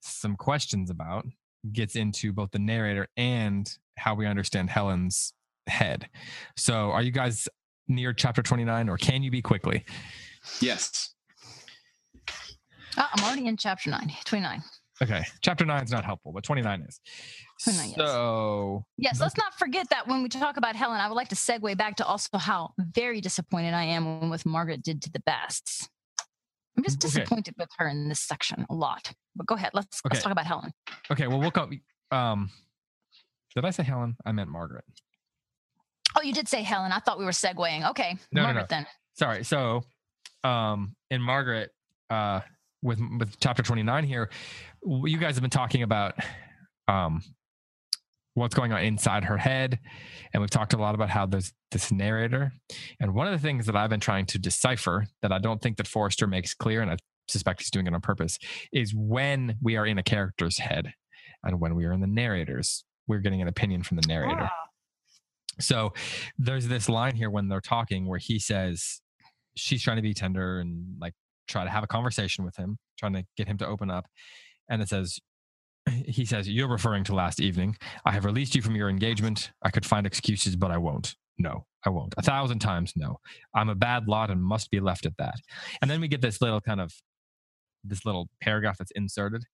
[0.00, 1.24] some questions about
[1.72, 5.32] gets into both the narrator and how we understand Helen's
[5.66, 6.08] head.
[6.56, 7.48] So, are you guys
[7.88, 9.84] near chapter 29 or can you be quickly?
[10.60, 11.14] Yes.
[12.98, 14.62] Oh, I'm already in chapter 9, 29.
[15.02, 15.24] Okay.
[15.42, 17.00] Chapter 9 is not helpful, but 29 is.
[17.64, 17.96] 29, yes.
[17.98, 21.34] So, Yes, let's not forget that when we talk about Helen, I would like to
[21.34, 25.88] segue back to also how very disappointed I am with Margaret did to the Basts.
[26.76, 27.08] I'm just Okay.
[27.20, 29.12] disappointed with her in this section a lot.
[29.36, 30.14] But go ahead, let's Okay.
[30.14, 30.72] let's talk about Helen.
[31.10, 31.80] okay, well, we'll come.
[32.10, 32.50] Um,
[33.54, 34.16] did I say Helen?
[34.24, 34.84] I meant Margaret.
[36.16, 36.92] Oh, you did say Helen.
[36.92, 37.88] I thought we were segueing.
[37.90, 38.66] Okay, No, no, Margaret no.
[38.76, 38.86] then.
[39.16, 39.82] sorry so
[40.42, 41.70] um in margaret
[42.10, 42.40] uh
[42.84, 44.30] with with chapter 29 here
[45.04, 46.14] you guys have been talking about
[46.86, 47.20] um
[48.34, 49.78] what's going on inside her head.
[50.32, 52.52] And we've talked a lot about how there's this narrator
[52.98, 55.76] and one of the things that i've been trying to decipher that i don't think
[55.76, 58.38] that Forster makes clear and i suspect he's doing it on purpose
[58.72, 60.92] is when we are in a character's head
[61.42, 64.50] and when we are in the narrator's we're getting an opinion from the narrator.
[65.60, 65.92] So
[66.38, 69.00] there's this line here when they're talking where he says
[69.56, 71.14] she's trying to be tender and like
[71.48, 74.06] try to have a conversation with him, trying to get him to open up.
[74.68, 75.20] And it says,
[76.06, 77.76] he says, You're referring to last evening.
[78.04, 79.52] I have released you from your engagement.
[79.62, 81.14] I could find excuses, but I won't.
[81.38, 82.14] No, I won't.
[82.16, 83.18] A thousand times no.
[83.54, 85.36] I'm a bad lot and must be left at that.
[85.82, 86.94] And then we get this little kind of
[87.82, 89.44] this little paragraph that's inserted.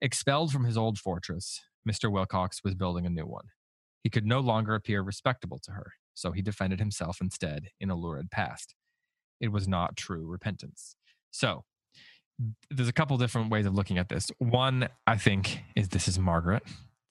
[0.00, 2.10] Expelled from his old fortress, Mr.
[2.10, 3.46] Wilcox was building a new one.
[4.02, 7.96] He could no longer appear respectable to her, so he defended himself instead in a
[7.96, 8.74] lurid past.
[9.40, 10.96] It was not true repentance.
[11.34, 11.64] So
[12.70, 14.30] there's a couple different ways of looking at this.
[14.38, 16.62] One, I think, is this is Margaret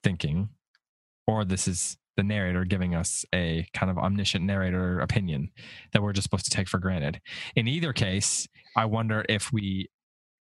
[0.02, 0.48] thinking,
[1.26, 5.50] or this is the narrator giving us a kind of omniscient narrator opinion
[5.92, 7.20] that we're just supposed to take for granted.
[7.54, 9.90] In either case, I wonder if we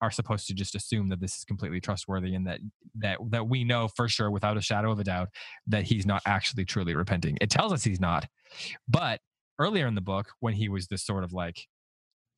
[0.01, 2.61] are supposed to just assume that this is completely trustworthy and that
[2.99, 5.29] that that we know for sure without a shadow of a doubt
[5.67, 7.37] that he's not actually truly repenting.
[7.41, 8.29] It tells us he's not.
[8.87, 9.21] But
[9.59, 11.67] earlier in the book when he was this sort of like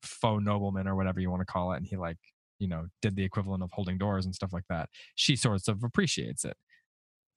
[0.01, 2.17] faux nobleman or whatever you want to call it and he like,
[2.59, 5.83] you know, did the equivalent of holding doors and stuff like that, she sort of
[5.83, 6.55] appreciates it.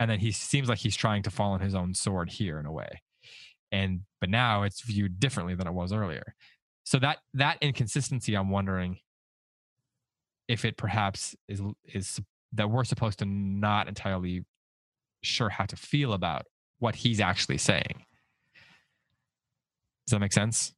[0.01, 2.67] And then he seems like he's trying to fall on his own sword here in
[2.67, 3.03] a way.
[3.73, 6.35] And but now it's viewed differently than it was earlier.
[6.85, 8.99] So that that inconsistency I'm wondering
[10.47, 12.21] if it perhaps is is
[12.53, 14.45] that we're supposed to not entirely
[15.23, 16.47] sure how to feel about
[16.79, 18.05] what he's actually saying.
[20.07, 20.73] Does that make sense?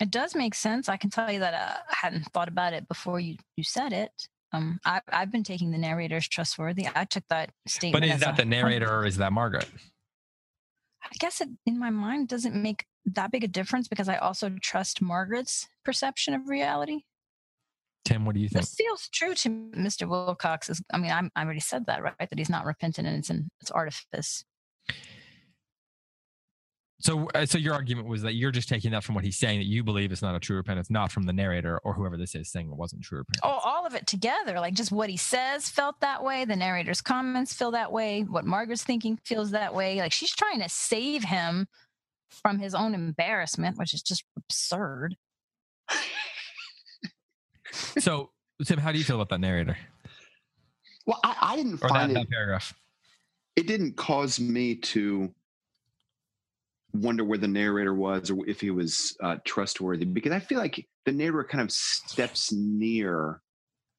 [0.00, 0.88] It does make sense.
[0.88, 3.92] I can tell you that uh, I hadn't thought about it before you, you said
[3.92, 4.10] it.
[4.52, 6.88] Um, I, I've been taking the narrator as trustworthy.
[6.94, 8.02] I took that statement.
[8.02, 9.68] But is that a the narrator or is that Margaret?
[11.04, 14.50] I guess it, in my mind doesn't make that big a difference because I also
[14.60, 17.02] trust Margaret's perception of reality.
[18.04, 18.64] Tim, what do you think?
[18.64, 20.08] This feels true to Mr.
[20.08, 20.70] Wilcox.
[20.70, 22.14] Is, I mean, I'm, I already said that, right?
[22.18, 24.44] That he's not repentant and it's an it's artifice.
[27.00, 29.60] So, uh, so your argument was that you're just taking that from what he's saying
[29.60, 32.34] that you believe it's not a true repentance, not from the narrator or whoever this
[32.34, 33.40] is saying it wasn't true repentance.
[33.44, 36.44] Oh, all of it together, like just what he says felt that way.
[36.44, 38.22] The narrator's comments feel that way.
[38.22, 39.98] What Margaret's thinking feels that way.
[40.00, 41.68] Like she's trying to save him
[42.30, 45.16] from his own embarrassment, which is just absurd.
[47.98, 48.30] So,
[48.64, 49.76] Tim, how do you feel about that narrator
[51.06, 52.14] Well, I, I didn't or that, find it.
[52.14, 52.74] that paragraph?
[53.56, 55.32] It didn't cause me to
[56.92, 60.86] wonder where the narrator was or if he was uh, trustworthy because I feel like
[61.04, 63.40] the narrator kind of steps near.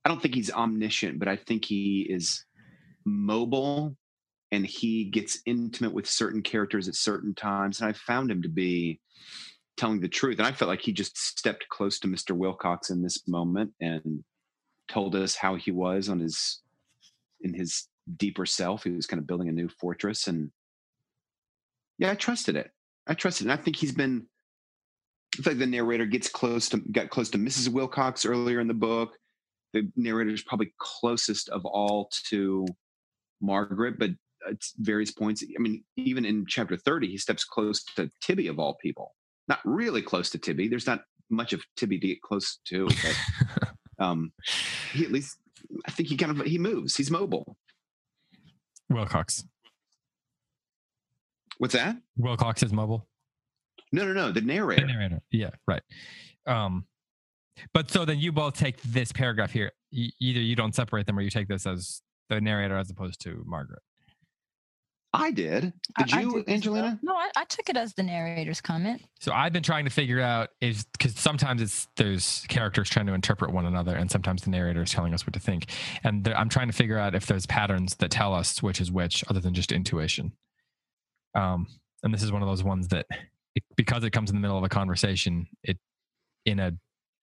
[0.03, 2.45] I don't think he's omniscient, but I think he is
[3.05, 3.95] mobile
[4.51, 7.79] and he gets intimate with certain characters at certain times.
[7.79, 8.99] And I found him to be
[9.77, 10.39] telling the truth.
[10.39, 12.31] And I felt like he just stepped close to Mr.
[12.31, 14.23] Wilcox in this moment and
[14.87, 16.61] told us how he was on his
[17.41, 18.83] in his deeper self.
[18.83, 20.27] He was kind of building a new fortress.
[20.27, 20.51] And
[21.97, 22.71] yeah, I trusted it.
[23.09, 23.49] I trusted it.
[23.49, 24.27] And I think he's been
[25.37, 27.69] I feel like the narrator gets close to got close to Mrs.
[27.69, 29.17] Wilcox earlier in the book.
[29.73, 32.65] The narrator is probably closest of all to
[33.41, 34.11] Margaret, but
[34.49, 38.57] at various points, I mean, even in chapter 30, he steps close to Tibby of
[38.57, 39.13] all people.
[39.47, 40.67] Not really close to Tibby.
[40.67, 43.67] There's not much of Tibby to get close to, but
[44.03, 44.31] um,
[44.91, 45.37] he at least
[45.85, 46.95] I think he kind of he moves.
[46.95, 47.57] He's mobile.
[48.89, 49.43] Wilcox.
[51.59, 51.97] What's that?
[52.17, 53.07] Wilcox is mobile.
[53.91, 54.31] No, no, no.
[54.31, 54.81] The narrator.
[54.81, 55.09] The narrator.
[55.09, 55.21] narrator.
[55.31, 55.81] Yeah, right.
[56.47, 56.85] Um,
[57.73, 59.71] but so then you both take this paragraph here.
[59.91, 63.43] Either you don't separate them, or you take this as the narrator as opposed to
[63.45, 63.81] Margaret.
[65.11, 65.73] I did.
[65.97, 66.77] Did I you, did as well.
[66.77, 66.99] Angelina?
[67.01, 69.01] No, I, I took it as the narrator's comment.
[69.19, 73.13] So I've been trying to figure out is because sometimes it's there's characters trying to
[73.13, 75.65] interpret one another, and sometimes the narrator is telling us what to think.
[76.03, 78.91] And there, I'm trying to figure out if there's patterns that tell us which is
[78.91, 80.33] which, other than just intuition.
[81.35, 81.67] Um,
[82.03, 83.05] and this is one of those ones that,
[83.55, 85.77] it, because it comes in the middle of a conversation, it
[86.45, 86.71] in a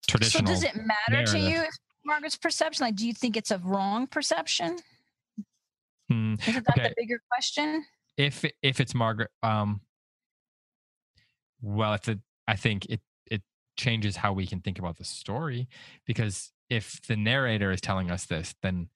[0.06, 0.46] traditional.
[0.46, 1.64] So does it matter to you
[2.04, 2.84] Margaret's perception?
[2.84, 4.76] Like, do you think it's a wrong perception?
[6.08, 6.88] Hmm, Isn't that Okay.
[6.88, 7.84] the bigger question?
[8.16, 9.80] if if it's Margaret, um,
[11.60, 13.00] well, if it, I think it
[13.30, 13.42] it
[13.76, 15.68] changes how we can think about the story
[16.06, 18.88] because if the narrator is telling us this, then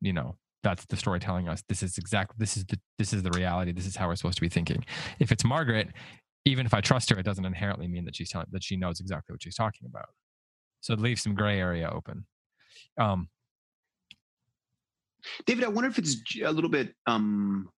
[0.00, 3.22] you know that's the story telling us this is exactly this is the this is
[3.22, 3.70] the reality.
[3.70, 4.84] This is how we're supposed to be thinking.
[5.20, 5.90] If it's Margaret,
[6.44, 8.98] even if I trust her, it doesn't inherently mean that she's telling that she knows
[8.98, 10.08] exactly what she's talking about.
[10.80, 12.26] So it leaves some gray area open.
[12.98, 13.28] Um,
[15.46, 17.68] David, I wonder if it's a little bit um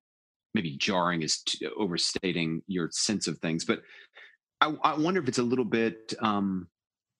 [0.54, 1.42] maybe jarring is
[1.76, 3.82] overstating your sense of things, but
[4.62, 6.68] I, I wonder if it's a little bit um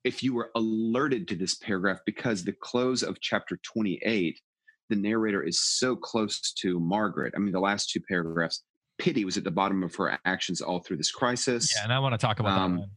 [0.05, 4.39] if you were alerted to this paragraph because the close of chapter 28
[4.89, 8.63] the narrator is so close to margaret i mean the last two paragraphs
[8.99, 11.99] pity was at the bottom of her actions all through this crisis yeah, and I
[11.99, 12.89] want to talk about Um, that.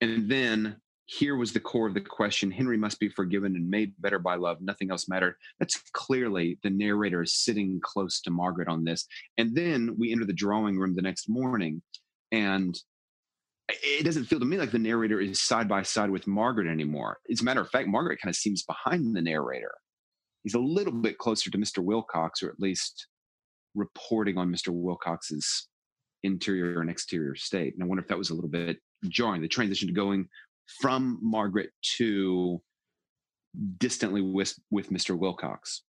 [0.00, 0.76] And then
[1.06, 4.34] here was the core of the question Henry must be forgiven and made better by
[4.34, 4.58] love.
[4.60, 5.36] Nothing else mattered.
[5.58, 9.06] That's clearly the narrator is sitting close to Margaret on this.
[9.38, 11.80] And then we enter the drawing room the next morning,
[12.30, 12.78] and
[13.68, 17.18] it doesn't feel to me like the narrator is side by side with Margaret anymore.
[17.30, 19.74] As a matter of fact, Margaret kind of seems behind the narrator.
[20.44, 21.78] He's a little bit closer to Mr.
[21.78, 23.06] Wilcox, or at least
[23.74, 24.68] reporting on Mr.
[24.68, 25.68] Wilcox's
[26.22, 27.74] interior and exterior state.
[27.74, 28.78] And I wonder if that was a little bit
[29.08, 30.28] jarring the transition to going
[30.80, 32.60] from Margaret to
[33.78, 35.16] distantly with with Mr.
[35.16, 35.82] Wilcox.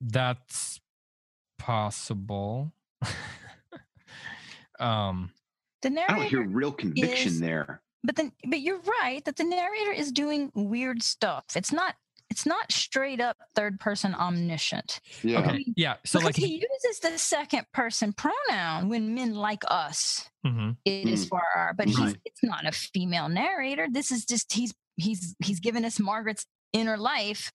[0.00, 0.80] That's
[1.58, 2.72] possible.
[4.80, 5.30] um,
[5.82, 7.82] The I don't hear real conviction is- there.
[8.04, 11.44] but then, but you're right that the narrator is doing weird stuff.
[11.54, 11.94] It's not,
[12.32, 15.00] it's not straight up third person omniscient.
[15.22, 15.40] Yeah.
[15.40, 15.96] okay, yeah.
[16.04, 20.28] So because like, he uses the second person pronoun when men like us.
[20.46, 20.76] Mhm.
[20.86, 21.28] It is Mm.
[21.28, 23.86] for our, but he's it's not a female narrator.
[23.90, 27.52] This is just he's he's he's given us Margaret's inner life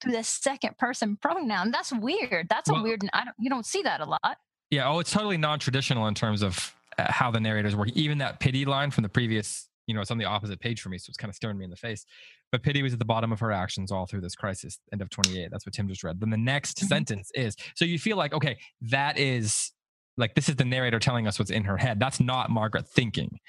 [0.00, 1.70] through the second person pronoun.
[1.70, 2.48] That's weird.
[2.48, 3.02] That's Well- a weird.
[3.12, 4.38] I don't you don't see that a lot.
[4.70, 4.88] yeah.
[4.88, 7.90] Oh, it's totally non-traditional in terms of uh, how the narrators work.
[7.94, 10.88] Even that pity line from the previous, you know, it's on the opposite page for
[10.88, 12.04] me, so it's kind of staring me in the face.
[12.52, 14.78] But pity was at the bottom of her actions all through this crisis.
[14.92, 15.48] End of twenty-eight.
[15.50, 16.20] That's what Tim just read.
[16.20, 16.88] Then the next Mhm.
[16.88, 19.72] sentence is so you feel like okay, that is
[20.16, 21.98] like this is the narrator telling us what's in her head.
[22.00, 23.40] That's not Margaret thinking.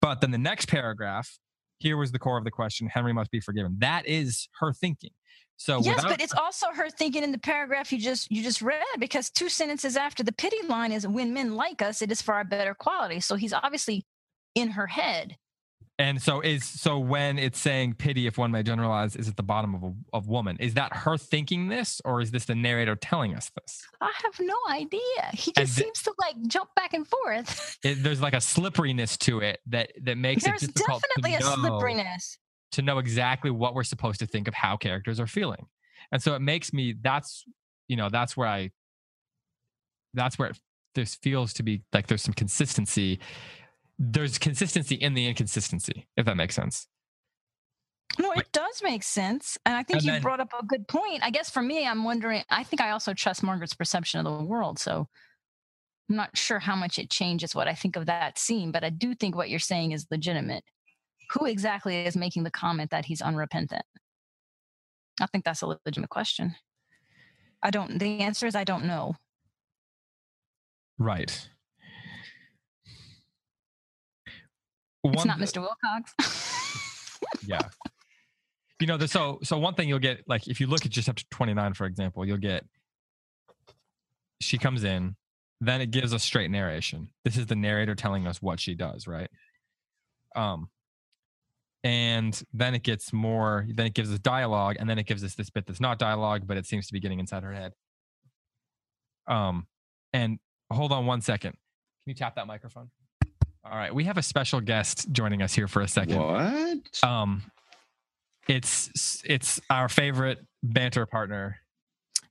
[0.00, 1.38] But then the next paragraph,
[1.78, 3.76] here was the core of the question: Henry must be forgiven.
[3.80, 5.10] That is her thinking.
[5.56, 8.62] So yes, without- but it's also her thinking in the paragraph you just you just
[8.62, 12.22] read because two sentences after the pity line is when men like us, it is
[12.22, 13.20] for our better quality.
[13.20, 14.04] So he's obviously
[14.54, 15.36] in her head.
[15.96, 19.44] And so is so when it's saying pity, if one may generalize, is at the
[19.44, 20.56] bottom of a of woman.
[20.58, 23.86] Is that her thinking this, or is this the narrator telling us this?
[24.00, 25.00] I have no idea.
[25.32, 27.78] He just seems to like jump back and forth.
[27.84, 31.38] It, there's like a slipperiness to it that that makes There's it difficult definitely a
[31.38, 32.38] to know, slipperiness.
[32.72, 35.66] to know exactly what we're supposed to think of how characters are feeling.
[36.10, 37.44] And so it makes me that's
[37.86, 38.70] you know that's where I
[40.12, 40.58] that's where it,
[40.96, 43.20] this feels to be like there's some consistency.
[43.98, 46.86] There's consistency in the inconsistency, if that makes sense.
[48.18, 49.58] No, it does make sense.
[49.66, 51.22] And I think And you then- brought up a good point.
[51.24, 54.44] I guess for me, I'm wondering, I think I also trust Margaret's perception of the
[54.44, 54.78] world.
[54.78, 55.08] So
[56.08, 58.90] I'm not sure how much it changes what I think of that scene, but I
[58.90, 60.64] do think what you're saying is legitimate.
[61.32, 63.84] Who exactly is making the comment that he's unrepentant?
[65.20, 66.54] I think that's a legitimate question.
[67.62, 69.16] I don't, the answer is I don't know.
[70.98, 71.48] Right.
[75.04, 75.60] It's not Mr.
[75.60, 76.14] Wilcox.
[77.46, 77.60] yeah.
[78.80, 81.08] You know the, so so one thing you'll get like if you look at just
[81.08, 82.66] up to 29 for example you'll get
[84.40, 85.16] she comes in
[85.60, 87.08] then it gives us straight narration.
[87.24, 89.30] This is the narrator telling us what she does right?
[90.34, 90.68] Um
[91.82, 95.34] and then it gets more then it gives us dialogue and then it gives us
[95.34, 97.72] this bit that's not dialogue but it seems to be getting inside her head.
[99.28, 99.66] Um
[100.12, 100.38] and
[100.70, 101.52] hold on one second.
[101.52, 102.90] Can you tap that microphone
[103.64, 106.78] all right we have a special guest joining us here for a second What?
[107.02, 107.42] um
[108.48, 111.58] it's it's our favorite banter partner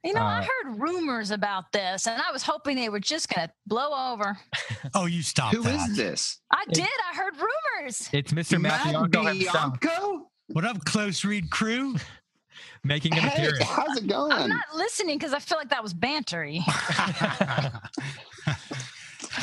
[0.05, 3.29] you know, I Uh, heard rumors about this and I was hoping they were just
[3.33, 4.37] going to blow over.
[4.93, 5.55] Oh, you stopped.
[5.55, 5.91] Who that.
[5.91, 6.41] is this?
[6.51, 6.89] I It- did.
[7.09, 8.09] I heard rumors.
[8.11, 9.49] it's mr Matt Matthew.
[9.49, 10.29] Bianco?
[10.47, 11.95] What up, close read crew?
[12.83, 13.63] making an Hey, appearance.
[13.63, 14.33] how's it going?
[14.33, 16.59] I'm not listening because I feel like that was bantery.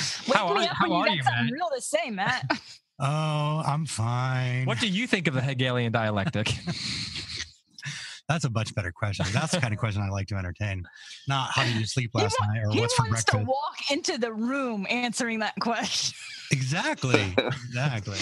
[0.28, 1.52] Wake How me are- up how when you are got you, something Matt?
[1.52, 2.50] real to say, Matt.
[3.00, 4.66] oh, I'm fine.
[4.66, 6.52] What do you think of the Hegelian dialectic?
[8.28, 9.26] That's a much better question.
[9.32, 10.84] That's the kind of question I like to entertain.
[11.26, 14.18] Not how did you sleep last wa- night or what's for wants to walk into
[14.18, 16.14] the room answering that question.
[16.52, 17.34] Exactly.
[17.38, 18.18] Exactly.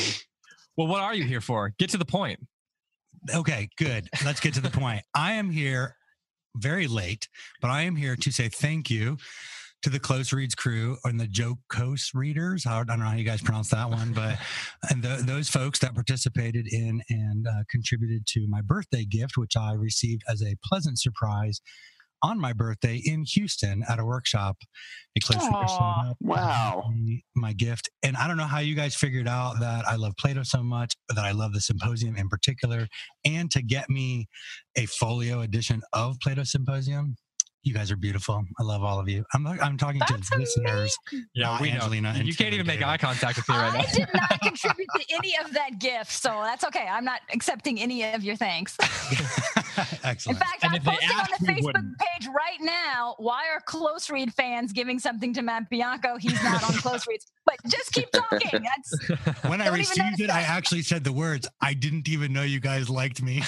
[0.79, 1.75] well, what are you here for?
[1.79, 2.41] Get to the point.
[3.35, 4.09] Okay, good.
[4.25, 5.03] Let's get to the point.
[5.15, 5.95] I am here
[6.57, 7.29] very late,
[7.61, 9.19] but I am here to say thank you
[9.83, 12.67] to the Close Reads crew and the Joe Coast readers.
[12.67, 14.39] I don't know how you guys pronounce that one, but
[14.91, 19.57] and the, those folks that participated in and uh, contributed to my birthday gift, which
[19.57, 21.61] I received as a pleasant surprise
[22.21, 24.57] on my birthday in Houston at a workshop.
[25.17, 26.83] A Close Reader showed up Wow.
[26.87, 27.89] and gave me my gift.
[28.03, 30.95] And I don't know how you guys figured out that I love Plato so much,
[31.11, 32.89] that I love the symposium in particular,
[33.25, 34.27] and to get me
[34.77, 37.15] a folio edition of Plato Symposium.
[37.65, 38.45] You guys are beautiful.
[38.59, 39.25] I love all of you.
[39.35, 40.97] I'm uh, I'm talking That's to listeners.
[41.35, 41.77] Yeah, we know.
[41.77, 43.85] Angelina and You can't even make eye contact with me right I now.
[43.87, 46.87] I did not contribute to any of that gift, so that's okay.
[46.89, 48.77] I'm not accepting any of your thanks.
[50.05, 51.99] In fact, And I'm posting on the Facebook wouldn't.
[51.99, 53.15] page right now.
[53.19, 56.17] Why are close read fans giving something to Matt Bianco?
[56.17, 57.27] He's not on close reads.
[57.49, 58.63] But just keep talking.
[58.63, 62.61] That's when I received it, I actually said the words, I didn't even know you
[62.61, 63.43] guys liked me.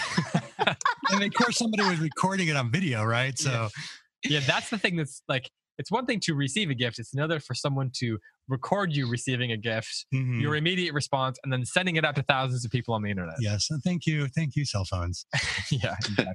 [1.11, 3.39] and of course, somebody was recording it on video, right?
[3.39, 3.69] So,
[4.25, 5.51] yeah, that's the thing that's like,
[5.81, 8.19] it's one thing to receive a gift, it's another for someone to
[8.49, 10.41] record you receiving a gift, mhm.
[10.41, 13.37] your immediate response, and then sending it out to thousands of people on the internet.
[13.41, 13.69] yes.
[13.83, 14.29] Thank you.
[14.29, 15.25] Thank you, cell phones.
[15.71, 15.97] yeah.
[16.05, 16.35] exactly.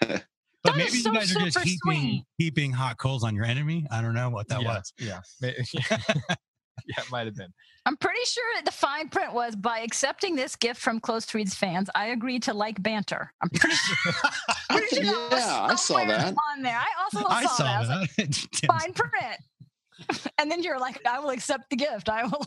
[0.62, 3.44] But That maybe is you guys are just super heaping, heaping hot coals on your
[3.44, 3.86] enemy.
[3.88, 4.68] I don't know what that yeah.
[4.68, 4.92] was.
[4.98, 5.20] Yeah.
[6.88, 6.94] Ma- yeah.
[6.98, 7.52] Yeah, it might have been.
[7.86, 11.88] I'm pretty sure the fine print was by accepting this gift from Close Reads fans,
[11.94, 13.32] I agreed to like banter.
[13.42, 14.12] I'm pretty sure.
[14.70, 16.34] pretty sure yeah, I saw that.
[16.54, 16.76] on there.
[16.76, 17.76] I also I saw, saw that.
[17.76, 18.34] I was like,
[18.80, 20.30] fine print.
[20.38, 22.08] and then you're like, I will accept the gift.
[22.08, 22.44] I will,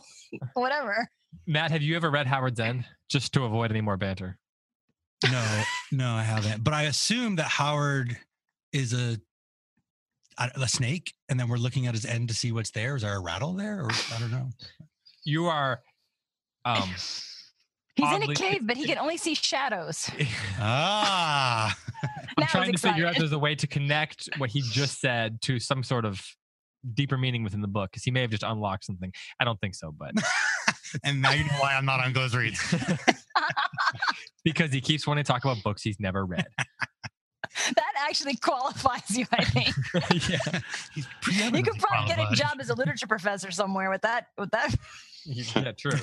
[0.54, 1.08] whatever.
[1.46, 4.36] Matt, have you ever read Howards End just to avoid any more banter?
[5.30, 6.62] no, no, I haven't.
[6.64, 8.16] But I assume that Howard
[8.72, 9.18] is a
[10.40, 12.96] a a snake, and then we're looking at his end to see what's there.
[12.96, 14.48] Is there a rattle there, or I don't know.
[15.24, 15.80] You are
[16.64, 16.88] um
[17.96, 20.10] He's in a cave, but he can only see shadows.
[20.62, 21.74] Ah,
[22.36, 25.40] I'm trying to he's figure out there's a way to connect what he just said
[25.42, 26.22] to some sort of
[26.94, 29.12] deeper meaning within the book because he may have just unlocked something.
[29.38, 30.12] I don't think so, but
[31.04, 32.74] and now you know why I'm not on Close Reads.
[34.44, 36.46] because he keeps wanting to talk about books he's never read.
[37.74, 39.74] That actually qualifies you, I think.
[40.28, 40.60] yeah.
[40.94, 41.06] He's
[41.52, 44.26] You could probably get a job as a literature professor somewhere with that.
[44.38, 44.74] With that,
[45.24, 45.98] yeah, true.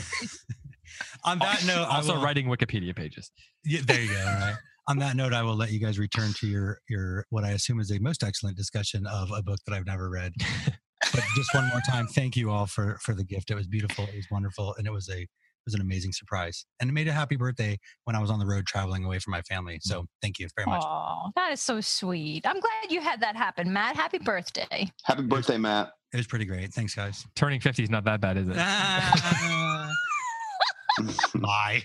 [1.23, 3.31] On that note, also will- writing Wikipedia pages.
[3.63, 4.19] Yeah, there you go.
[4.19, 4.55] All right.
[4.89, 7.79] On that note, I will let you guys return to your your what I assume
[7.81, 10.31] is a most excellent discussion of a book that I've never read.
[11.13, 13.51] but just one more time, thank you all for for the gift.
[13.51, 14.05] It was beautiful.
[14.05, 15.29] It was wonderful, and it was a it
[15.67, 18.45] was an amazing surprise, and it made a happy birthday when I was on the
[18.45, 19.79] road traveling away from my family.
[19.81, 20.81] So thank you very much.
[20.85, 22.47] oh, that is so sweet.
[22.47, 23.97] I'm glad you had that happen, Matt.
[23.97, 24.89] Happy birthday.
[25.03, 25.91] Happy birthday, Matt.
[26.13, 26.73] It was pretty great.
[26.73, 27.25] Thanks, guys.
[27.35, 28.55] Turning 50 is not that bad, is it?
[31.41, 31.83] Bye.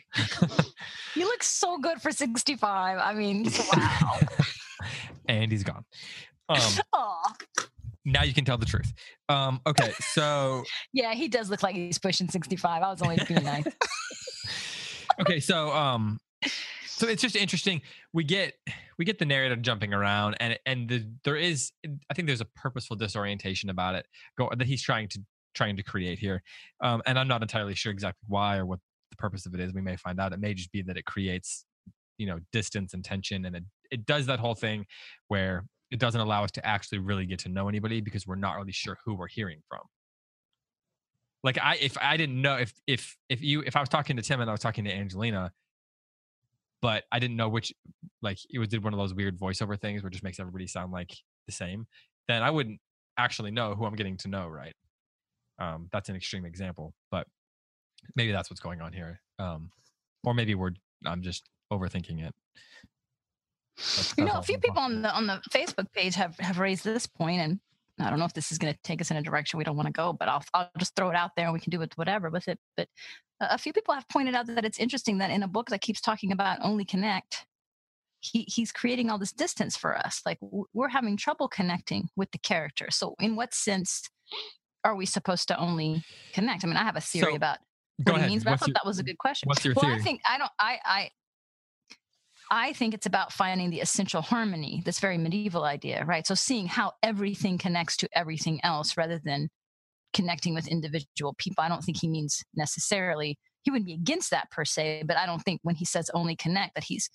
[1.15, 2.99] You look so good for 65.
[2.99, 4.19] I mean, wow.
[5.29, 5.85] and he's gone.
[6.49, 6.59] Um,
[6.95, 7.33] Aw.
[8.05, 8.93] Now you can tell the truth.
[9.29, 12.83] Um, okay, so Yeah, he does look like he's pushing 65.
[12.83, 13.67] I was only being nice.
[15.21, 16.19] okay, so um,
[16.87, 17.83] so it's just interesting.
[18.13, 18.55] We get
[18.99, 21.73] we get the narrator jumping around, and and the, there is
[22.11, 24.07] I think there's a purposeful disorientation about it
[24.39, 25.21] go, that he's trying to
[25.55, 26.43] trying to create here,
[26.83, 28.81] um, and I'm not entirely sure exactly why or what
[29.11, 29.73] the purpose of it is.
[29.73, 30.33] We may find out.
[30.33, 31.65] It may just be that it creates
[32.19, 34.87] you know distance and tension, and it it does that whole thing
[35.29, 38.57] where it doesn't allow us to actually really get to know anybody because we're not
[38.57, 39.83] really sure who we're hearing from.
[41.45, 44.23] Like i if i didn't know if if if you if i was talking to
[44.23, 45.51] tim and i was talking to angelina
[46.81, 47.75] but i didn't know which
[48.23, 50.69] like it was did one of those weird voiceover things where it just makes everybody
[50.69, 51.13] sound like
[51.47, 51.85] the same
[52.29, 52.79] then i wouldn't
[53.19, 54.75] actually know who i'm getting to know right?
[55.59, 57.27] Um that's an extreme example but
[58.15, 59.69] maybe that's what's going on here um
[60.23, 60.71] or maybe we're
[61.07, 62.33] i'm just overthinking it
[64.17, 67.07] You know, a few people on the on the Facebook page have have raised this
[67.07, 67.61] point, and
[68.01, 69.77] I don't know if this is going to take us in a direction we don't
[69.77, 71.81] want to go, but I'll I'll just throw it out there and we can do
[71.83, 72.59] it whatever with it.
[72.77, 72.89] But
[73.41, 76.01] a few people have pointed out that it's interesting that in a book that keeps
[76.01, 77.47] talking about only connect,
[78.21, 80.21] he he's creating all this distance for us.
[80.27, 82.89] Like we're having trouble connecting with the character.
[82.91, 84.09] So in what sense
[84.85, 86.05] are we supposed to only
[86.35, 86.63] connect?
[86.65, 87.59] I mean, I have a theory So, about
[88.05, 88.29] Go what ahead.
[88.31, 89.47] he means, but I thought your- that was a good question.
[89.49, 90.01] what's your well, theory?
[90.01, 90.51] I think I don't.
[90.59, 91.11] I I
[92.55, 96.27] I think it's about finding the essential harmony, this very medieval idea, right?
[96.27, 99.49] So seeing how everything connects to everything else rather than
[100.13, 101.65] connecting with individual people.
[101.65, 105.25] I don't think he means necessarily, he wouldn't be against that per se, but I
[105.25, 107.09] don't think when he says only connect that he's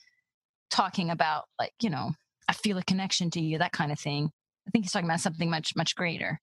[0.71, 2.13] talking about like, you know,
[2.49, 4.31] I feel a connection to you, that kind of thing.
[4.67, 6.39] I think he's talking about something much, much greater.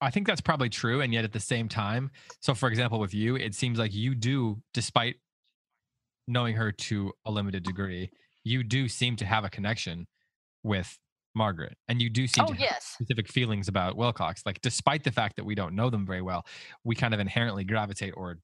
[0.00, 1.02] I think that's probably true.
[1.02, 4.14] And yet at the same time, so for example, with you, it seems like you
[4.14, 5.16] do, despite
[6.30, 8.10] knowing her to a limited degree,
[8.44, 10.06] you do seem to have a connection
[10.62, 10.98] with
[11.34, 11.76] Margaret.
[11.88, 12.84] And you do seem Oh, to have yes.
[12.86, 14.42] specific feelings about Wilcox.
[14.46, 16.46] Like, despite the fact that we don't know them very well,
[16.84, 18.38] we kind of inherently gravitate or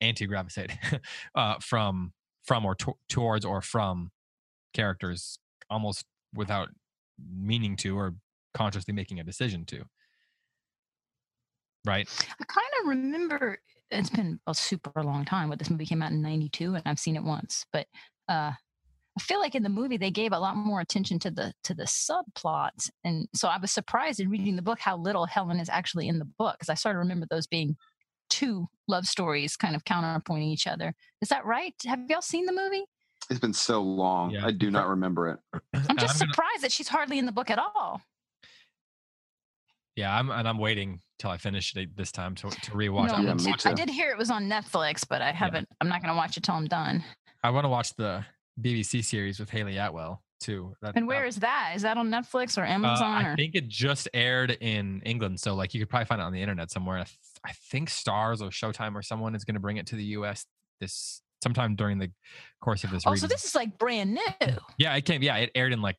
[0.00, 0.72] anti gravitate
[1.34, 2.12] uh, from
[2.44, 4.10] from or to- towards or from
[4.74, 5.38] characters
[5.70, 6.04] almost
[6.34, 6.68] without
[7.30, 8.14] meaning to or
[8.52, 9.84] consciously making a decision to.
[11.84, 12.08] Right?
[12.40, 13.58] I kind of remember
[13.92, 16.98] it's been a super long time, but this movie came out in 92 and I've
[16.98, 17.64] seen it once.
[17.72, 17.86] But
[18.28, 18.52] uh,
[19.18, 21.74] I feel like in the movie they gave a lot more attention to the to
[21.74, 22.90] the subplots.
[23.04, 26.18] And so I was surprised in reading the book how little Helen is actually in
[26.18, 27.76] the book because I started to remember those being
[28.30, 30.94] two love stories kind of counterpointing each other.
[31.20, 31.74] Is that right?
[31.86, 32.84] Have y'all seen the movie?
[33.30, 34.30] It's been so long.
[34.30, 34.46] Yeah.
[34.46, 35.38] I do not remember it.
[35.88, 38.00] I'm just gonna- surprised that she's hardly in the book at all.
[39.96, 43.06] yeah, I'm and I'm waiting till I finish it this time to, to rewatch.
[43.06, 43.70] No, I'm Yeah, gonna me watch too.
[43.70, 45.68] I did hear it was on Netflix, but I haven't.
[45.80, 47.02] I'm not going to watch it till I'm done.
[47.44, 48.24] I want to watch the
[48.60, 50.74] BBC series with Hayley Atwell too.
[50.82, 51.72] That, And where is that?
[51.76, 53.24] Is that on Netflix or uh, Amazon?
[53.24, 53.36] I or?
[53.36, 56.40] think it just aired in England, so like you could probably find it on the
[56.42, 56.98] internet somewhere.
[56.98, 57.16] I, th-
[57.46, 60.44] I think Starz or Showtime or someone is going to bring it to the US
[60.80, 62.10] this sometime during the
[62.60, 63.04] course of this.
[63.06, 63.20] Oh, reading.
[63.20, 64.48] so this is like brand new.
[64.76, 65.22] yeah, it came.
[65.22, 65.96] Yeah, it aired in like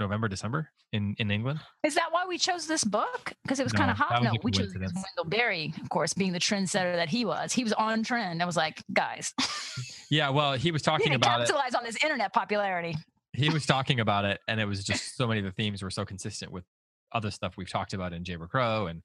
[0.00, 1.60] November, December in in England.
[1.82, 3.32] Is that why we chose this book?
[3.42, 4.22] Because it was kind of hot.
[4.22, 4.74] No, we chose.
[4.74, 7.52] Wendell Berry, of course, being the trendsetter that he was.
[7.52, 8.42] He was on trend.
[8.42, 9.32] I was like, guys,
[10.10, 11.46] Yeah, well, he was talking about it.
[11.46, 12.96] capitalize on this internet popularity.
[13.32, 15.90] He was talking about it, and it was just so many of the themes were
[15.90, 16.64] so consistent with
[17.12, 19.02] other stuff we've talked about in Jayber Crow and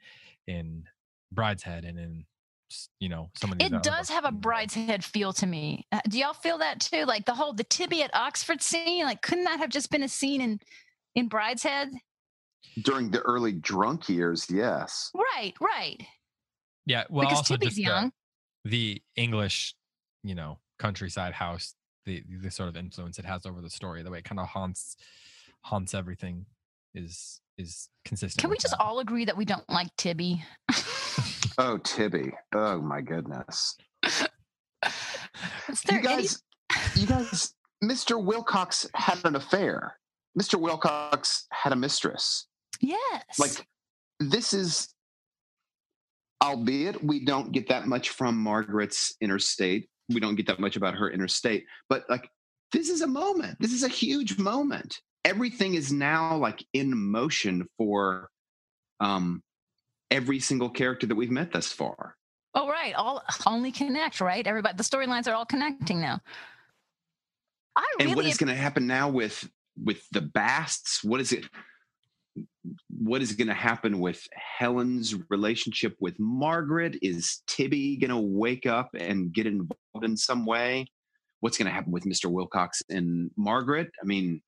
[0.47, 0.83] in
[1.33, 2.25] Brideshead and in
[2.99, 3.53] you know some.
[3.59, 4.69] It does have a we've read.
[4.69, 5.85] brideshead feel to me.
[5.91, 7.05] Uh, do y'all feel that too?
[7.05, 9.05] Like the whole the Tibby at Oxford scene.
[9.05, 10.59] Like, couldn't that have just been a scene in
[11.15, 11.91] in Brideshead?
[12.81, 15.11] During the early drunk years, yes.
[15.15, 16.03] Right, right.
[16.85, 18.11] Yeah, well, because also Tibby's just young.
[18.65, 19.75] the English,
[20.23, 21.73] you know, countryside house,
[22.05, 24.47] the the sort of influence it has over the story, the way it kind of
[24.47, 24.95] haunts
[25.61, 26.45] haunts everything
[26.93, 28.41] is is consistent.
[28.41, 28.83] Can we just that.
[28.83, 30.43] all agree that we don't like Tibby?
[31.57, 32.31] Oh, Tibby.
[32.53, 33.75] Oh my goodness.
[34.05, 36.43] Is there You any- guys,
[36.95, 37.53] you guys,
[37.83, 38.23] Mr.
[38.23, 39.97] Wilcox had an affair.
[40.39, 40.59] Mr.
[40.59, 42.47] Wilcox had a mistress.
[42.79, 43.23] yes.
[43.39, 43.65] Like,
[44.19, 44.89] this is,
[46.43, 49.89] albeit we don't get that much from Margaret's interstate.
[50.09, 52.29] We don't get that much about her interstate, but like,
[52.71, 53.57] this is a moment.
[53.59, 54.99] This is a huge moment.
[55.25, 58.29] Everything is now like in motion for
[58.99, 59.41] um,
[60.11, 62.15] every single character that we've met thus far.
[62.53, 62.93] Oh, right.
[62.93, 64.45] All only connect, right?
[64.45, 66.19] Everybody, the storylines are all connecting now.
[67.75, 69.47] I really and what is going to happen now with
[69.83, 71.45] with the basts what is it
[72.89, 78.65] what is going to happen with helen's relationship with margaret is tibby going to wake
[78.65, 80.85] up and get involved in some way
[81.39, 84.41] what's going to happen with mr wilcox and margaret i mean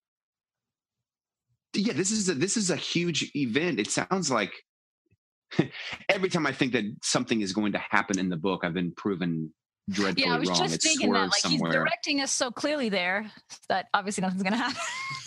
[1.76, 4.54] yeah this is a this is a huge event it sounds like
[6.10, 8.92] every time i think that something is going to happen in the book i've been
[8.92, 9.52] proven
[9.90, 12.90] dreadfully yeah, I was wrong just it's thinking that, like he's directing us so clearly
[12.90, 13.32] there
[13.70, 14.78] that obviously nothing's going to happen.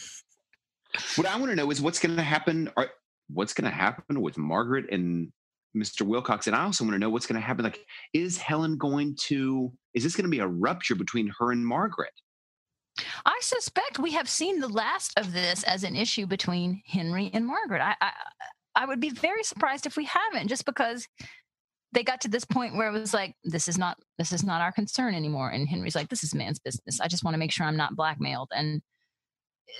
[1.16, 2.70] What I want to know is what's going to happen.
[2.76, 2.88] Or
[3.28, 5.32] what's going to happen with Margaret and
[5.76, 6.02] Mr.
[6.02, 6.46] Wilcox?
[6.46, 7.64] And I also want to know what's going to happen.
[7.64, 9.72] Like, is Helen going to?
[9.94, 12.12] Is this going to be a rupture between her and Margaret?
[13.24, 17.46] I suspect we have seen the last of this as an issue between Henry and
[17.46, 17.80] Margaret.
[17.80, 18.12] I, I,
[18.74, 21.06] I would be very surprised if we haven't, just because
[21.92, 24.62] they got to this point where it was like, this is not, this is not
[24.62, 25.50] our concern anymore.
[25.50, 27.00] And Henry's like, this is man's business.
[27.00, 28.48] I just want to make sure I'm not blackmailed.
[28.54, 28.80] And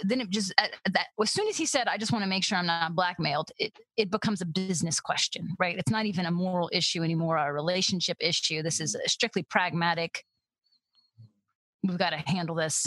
[0.05, 2.45] then it just uh, that as soon as he said, I just want to make
[2.45, 5.77] sure I'm not blackmailed, it it becomes a business question, right?
[5.79, 8.63] It's not even a moral issue anymore, a relationship issue.
[8.63, 10.25] This is a strictly pragmatic.
[11.83, 12.87] We've got to handle this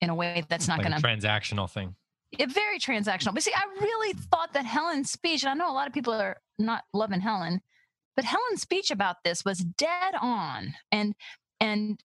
[0.00, 1.94] in a way that's not like going to transactional thing.
[2.32, 3.32] It, very transactional.
[3.32, 6.12] But see, I really thought that Helen's speech, and I know a lot of people
[6.12, 7.60] are not loving Helen,
[8.16, 10.74] but Helen's speech about this was dead on.
[10.92, 11.14] And
[11.60, 12.02] and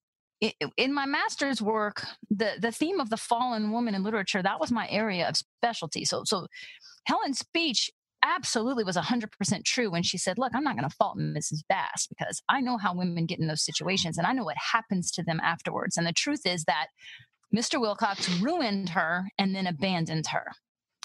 [0.78, 4.72] in my master's work, the the theme of the fallen woman in literature that was
[4.72, 6.06] my area of specialty.
[6.06, 6.48] So so
[7.06, 7.92] Helen's speech
[8.24, 11.62] absolutely was 100% true when she said, Look, I'm not going to fault Mrs.
[11.68, 15.12] Bast because I know how women get in those situations and I know what happens
[15.12, 15.98] to them afterwards.
[15.98, 16.88] And the truth is that
[17.56, 17.80] Mr.
[17.80, 20.52] Wilcox ruined her and then abandoned her.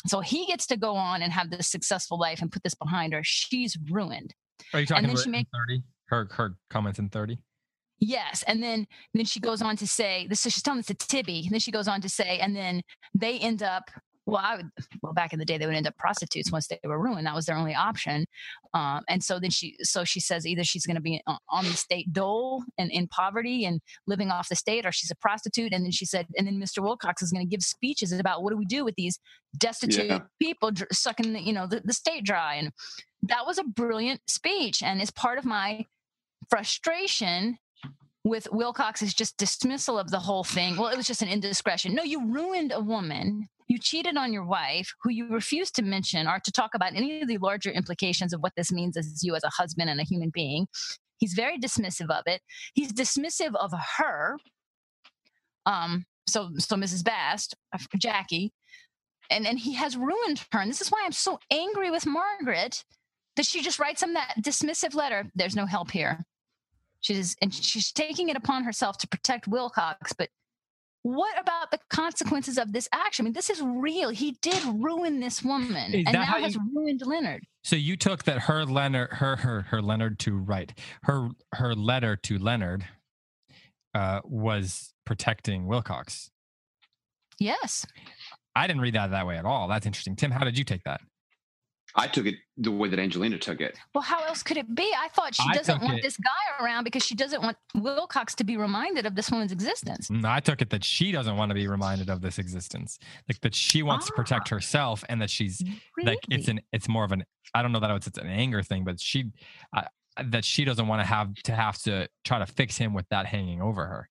[0.07, 3.13] So he gets to go on and have this successful life and put this behind
[3.13, 3.23] her.
[3.25, 4.35] She's ruined.
[4.73, 5.83] Are you talking about she make- 30?
[6.07, 7.39] Her her comments in 30?
[7.99, 8.45] Yes.
[8.47, 11.41] And then then she goes on to say this so she's telling this to Tibby.
[11.41, 12.83] And then she goes on to say, and then
[13.15, 13.91] they end up
[14.29, 14.71] well, I would
[15.03, 17.27] well back in the day they would end up prostitutes once they were ruined.
[17.27, 18.27] That was their only option.
[18.75, 21.71] Um, and so then she so she says either she's going to be on, the
[21.71, 25.73] state dole and in poverty and living off the state, or she's a prostitute.
[25.73, 26.83] And then she said, and then Mr.
[26.83, 29.19] Wilcox is going to give speeches about what do we do with these
[29.57, 30.21] destitute Yeah.
[30.39, 32.57] people dr- sucking the, you know the, the state dry.
[32.57, 32.71] And
[33.23, 35.87] that was a brilliant speech, and is part of my
[36.51, 37.57] frustration
[38.25, 40.77] with Wilcox's just dismissal of the whole thing.
[40.77, 41.95] Well, it was just an indiscretion.
[41.95, 43.49] No, you ruined a woman.
[43.69, 47.21] You cheated on your wife, who you refused to mention or to talk about any
[47.21, 50.05] of the larger implications of what this means as you as a husband and a
[50.05, 50.67] human being.
[51.19, 52.41] He's very dismissive of it.
[52.75, 54.39] He's dismissive of her.
[55.67, 57.05] Um, so so Mrs.
[57.05, 58.53] Bast, uh, Jackie,
[59.31, 60.61] and and he has ruined her.
[60.61, 62.85] And this is why I'm so angry with Margaret
[63.37, 65.31] that she just writes him that dismissive letter.
[65.35, 66.25] There's no help here.
[67.01, 70.31] She's and she's taking it upon herself to protect Wilcox, but
[71.15, 73.25] what about the consequences of this action?
[73.25, 74.11] I mean, this is real.
[74.11, 77.45] He did ruin this woman, and that now has you- ruined Leonard.
[77.65, 80.73] So you took that her Leonard her her her Leonard to right.
[81.03, 82.87] Her her letter to Leonard
[83.95, 86.31] uh was protecting Wilcox.
[87.39, 87.87] Yes.
[88.57, 89.69] I didn't read that that way at all.
[89.69, 90.17] That's interesting.
[90.17, 91.01] Tim, how did you take that?
[91.99, 93.77] I took it the way that Angelina took it.
[93.95, 94.91] Well, how else could it be?
[94.97, 98.35] I thought she I doesn't want it- this guy around because she doesn't want Wilcox
[98.37, 100.09] to be reminded of this woman's existence.
[100.09, 102.99] Mm, I took it that she doesn't want to be reminded of this existence.
[103.29, 105.63] Like that she wants to protect herself and that she's
[106.03, 107.25] like it's an it's more of an
[107.55, 109.33] I don't know that it's, it's an anger thing, but she
[109.77, 109.83] uh,
[110.25, 113.27] that she doesn't want to have to have to try to fix him with that
[113.27, 114.09] hanging over her.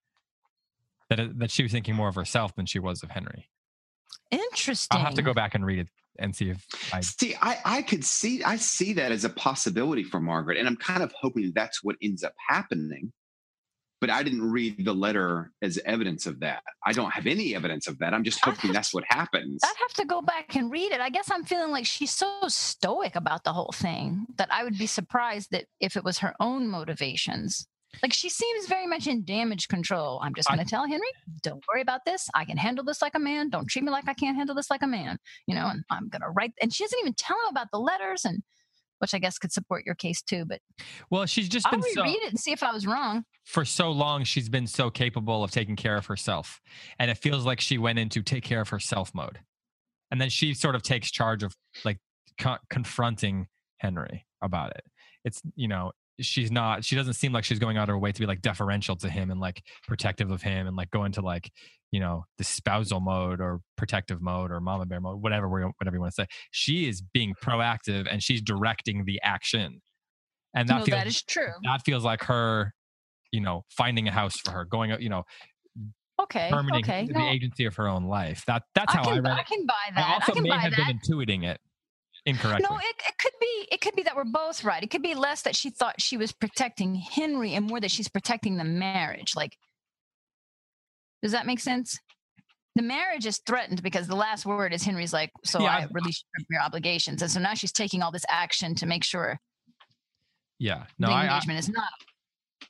[1.10, 3.50] That that she was thinking more of herself than she was of Henry.
[4.32, 4.98] interesting.
[4.98, 7.82] I'll have to go back and read it and see if I See, I, I
[7.82, 11.51] could see I see that as a possibility for Margaret, and I'm kind of hoping
[11.55, 13.11] that's what ends up happening.
[13.99, 16.61] But I didn't read the letter as evidence of that.
[16.86, 18.13] I don't have any evidence of that.
[18.13, 19.59] I'm just hoping have that's what happens.
[19.63, 21.01] I'd have to go back and read it.
[21.01, 24.78] I guess I'm feeling like she's so stoic about the whole thing that I would
[24.78, 27.68] be surprised that if it was her own motivations.
[28.04, 30.20] Like she seems very much in damage control.
[30.22, 31.08] I'm just going to tell Henry,
[31.42, 32.28] don't worry about this.
[32.36, 33.50] I can handle this like a man.
[33.50, 35.18] Don't treat me like I can't handle this like a man.
[35.48, 36.54] You know, and I'm going to write.
[36.62, 38.44] And she doesn't even tell him about the letters, and
[39.00, 40.46] which I guess could support your case too.
[40.46, 40.62] But
[41.10, 43.24] well, she's just I'll been so it and see if I was wrong.
[43.46, 46.60] for so long she's been so capable of taking care of herself
[47.00, 49.40] and it feels like she went into take care of herself mode
[50.12, 51.98] and then she sort of takes charge of like
[52.38, 54.84] co- confronting henry about it
[55.24, 58.11] it's you know she's not she doesn't seem like she's going out of her way
[58.11, 61.22] to be like deferential to him and like protective of him and like go into
[61.22, 61.51] like
[61.91, 65.95] you know the spousal mode or protective mode or mama bear mode whatever we whatever
[65.95, 69.82] you want to say she is being proactive and she's directing the action
[70.55, 71.51] and that no, feels that is true.
[71.63, 72.74] that feels like her
[73.32, 75.24] you know finding a house for her going out you know
[76.20, 76.49] Okay.
[76.51, 77.05] permitting Okay.
[77.07, 79.39] the No, agency of her own life that that's how I can, i read it.
[79.41, 80.09] I can buy that.
[80.09, 80.88] I, also can may buy have that.
[80.88, 81.59] been intuiting it
[82.28, 84.84] incorrectly No, it, it could be it could be that we're both right.
[84.84, 88.08] It could be less that she thought she was protecting Henry and more that she's
[88.08, 89.34] protecting the marriage.
[89.36, 89.58] Like
[91.24, 91.98] does that make sense?
[92.76, 95.88] The marriage is threatened because the last word is Henry's like, so Yeah, I I-
[95.92, 97.24] release you from your obligations.
[97.24, 99.40] And so now she's taking all this action to make sure
[100.60, 101.90] yeah no the I, I engagement is not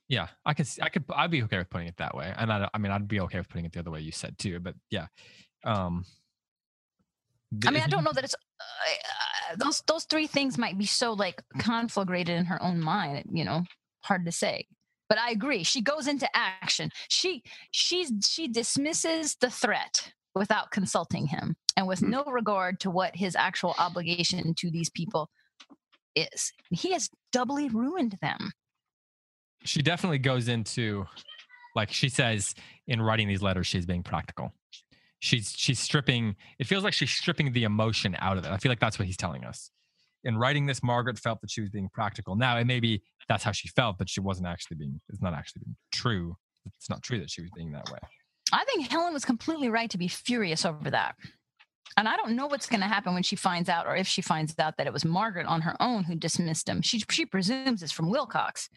[0.10, 2.68] yeah i could i could i'd be okay with putting it that way and i,
[2.74, 4.76] I mean i'd be okay with putting it the other way you said too but
[4.89, 5.08] yeah
[5.64, 6.05] um
[7.66, 8.38] I mean, I don't know that it's uh,
[9.57, 13.25] those those three things might be so like conflagrated in her own mind.
[13.31, 13.63] You know,
[14.03, 14.67] hard to say.
[15.09, 15.63] But I agree.
[15.63, 16.91] She goes into action.
[17.09, 22.09] She she's she dismisses the threat without consulting him and with Hmm.
[22.11, 25.29] no regard to what his actual obligation to these people
[26.15, 26.51] is.
[26.71, 28.51] He has doubly ruined them.
[29.63, 31.05] she definitely goes into
[31.75, 32.53] like she says
[32.87, 34.51] in writing these letters she's being practical
[35.20, 38.51] she's she's stripping it feels like she's stripping the emotion out of it.
[38.51, 39.72] I feel like that's what he's telling us.
[40.24, 42.36] In writing this margaret felt that she was being practical.
[42.36, 45.61] Now it maybe that's how she felt but she wasn't actually being it's not actually
[45.65, 46.38] being true.
[46.78, 47.99] It's not true that she was being that way.
[48.51, 51.15] I think Helen was completely right to be furious over that.
[51.97, 54.22] And I don't know what's going to happen when she finds out, or if she
[54.22, 56.82] finds out that it was Margaret on her own who dismissed him.
[56.82, 58.70] She she presumes it's from Wilcox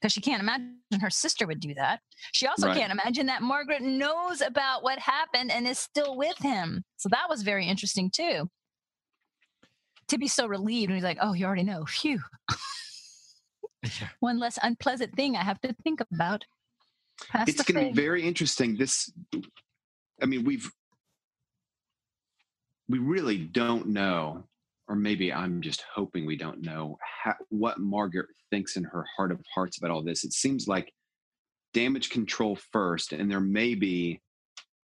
[0.00, 2.00] because she can't imagine her sister would do that.
[2.32, 2.76] She also Right.
[2.76, 6.84] can't imagine that Margaret knows about what happened and is still with him.
[6.96, 8.50] So that was very interesting too.
[10.08, 11.84] To be so relieved and he's like, "Oh, you already know.
[11.86, 12.20] Phew,
[13.84, 16.44] yeah one less unpleasant thing I have to think about."
[17.46, 18.76] It's going to be very interesting.
[18.76, 19.12] This
[20.20, 20.70] I mean, we've
[22.88, 24.44] we really don't know,
[24.90, 29.30] or maybe I'm just hoping we don't know how, what Margaret thinks in her heart
[29.30, 30.24] of hearts about all this.
[30.24, 30.92] It seems like
[31.72, 34.20] damage control first, and there may be,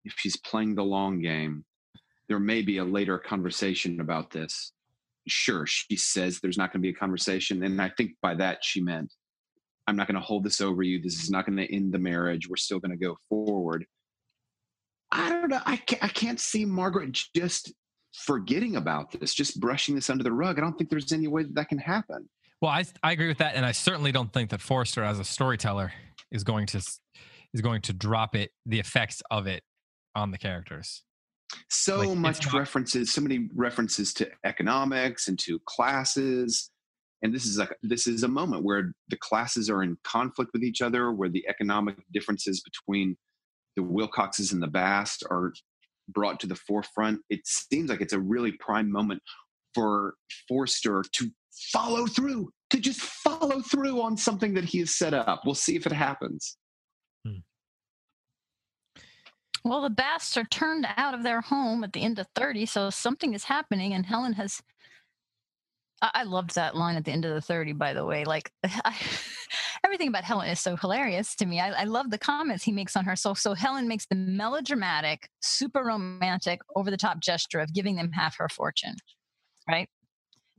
[0.04, 1.64] if she's playing the long game,
[2.28, 4.72] there may be a later conversation about this.
[5.26, 8.58] Sure, she says there's not going to be a conversation, and I think by that
[8.62, 9.12] she meant,
[9.88, 11.02] I'm not going to hold this over you.
[11.02, 12.48] This is not going to end the marriage.
[12.48, 13.84] We're still going to go forward.
[15.10, 15.60] I don't know.
[15.64, 17.72] I can't, I can't see Margaret just
[18.12, 20.58] forgetting about this, just brushing this under the rug.
[20.58, 22.28] I don't think there's any way that, that can happen.
[22.60, 25.24] Well, I I agree with that, and I certainly don't think that Forster, as a
[25.24, 25.92] storyteller,
[26.32, 26.78] is going to
[27.54, 29.62] is going to drop it the effects of it
[30.14, 31.02] on the characters.
[31.70, 36.70] So Like, much not- references, so many references to economics and to classes.
[37.22, 40.62] And this is like this is a moment where the classes are in conflict with
[40.62, 43.16] each other, where the economic differences between
[43.76, 45.52] the Wilcoxes and the Bast are
[46.08, 47.20] brought to the forefront.
[47.30, 49.22] It seems like it's a really prime moment
[49.74, 50.14] for
[50.48, 51.30] Forster to
[51.72, 55.42] follow through, to just follow through on something that he has set up.
[55.44, 56.56] We'll see if it happens.
[57.26, 57.38] Hmm.
[59.64, 62.90] Well, the Basts are turned out of their home at the end of 30, so
[62.90, 64.62] something is happening, and Helen has.
[66.00, 68.24] I, I loved that line at the end of the 30, by the way.
[68.24, 68.94] Like, I,
[69.84, 71.60] everything about Helen is so hilarious to me.
[71.60, 73.16] I, I love the comments he makes on her.
[73.16, 78.12] So, so Helen makes the melodramatic, super romantic, over the top gesture of giving them
[78.12, 78.94] half her fortune,
[79.68, 79.88] right?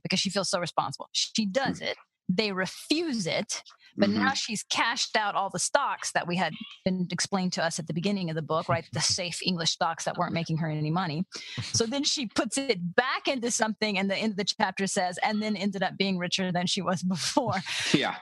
[0.02, 1.08] Because she feels so responsible.
[1.12, 1.96] She does it.
[2.28, 3.62] They refuse it,
[3.96, 4.14] but Mhm.
[4.14, 6.54] now she's cashed out all the stocks that we had
[6.84, 8.86] been explained to us at the beginning of the book, right?
[8.92, 11.24] The safe English stocks that weren't making her any money.
[11.72, 15.18] So then she puts it back into something, and the end of the chapter says,
[15.24, 17.60] and then ended up being richer than she was before.
[17.92, 18.16] yeah.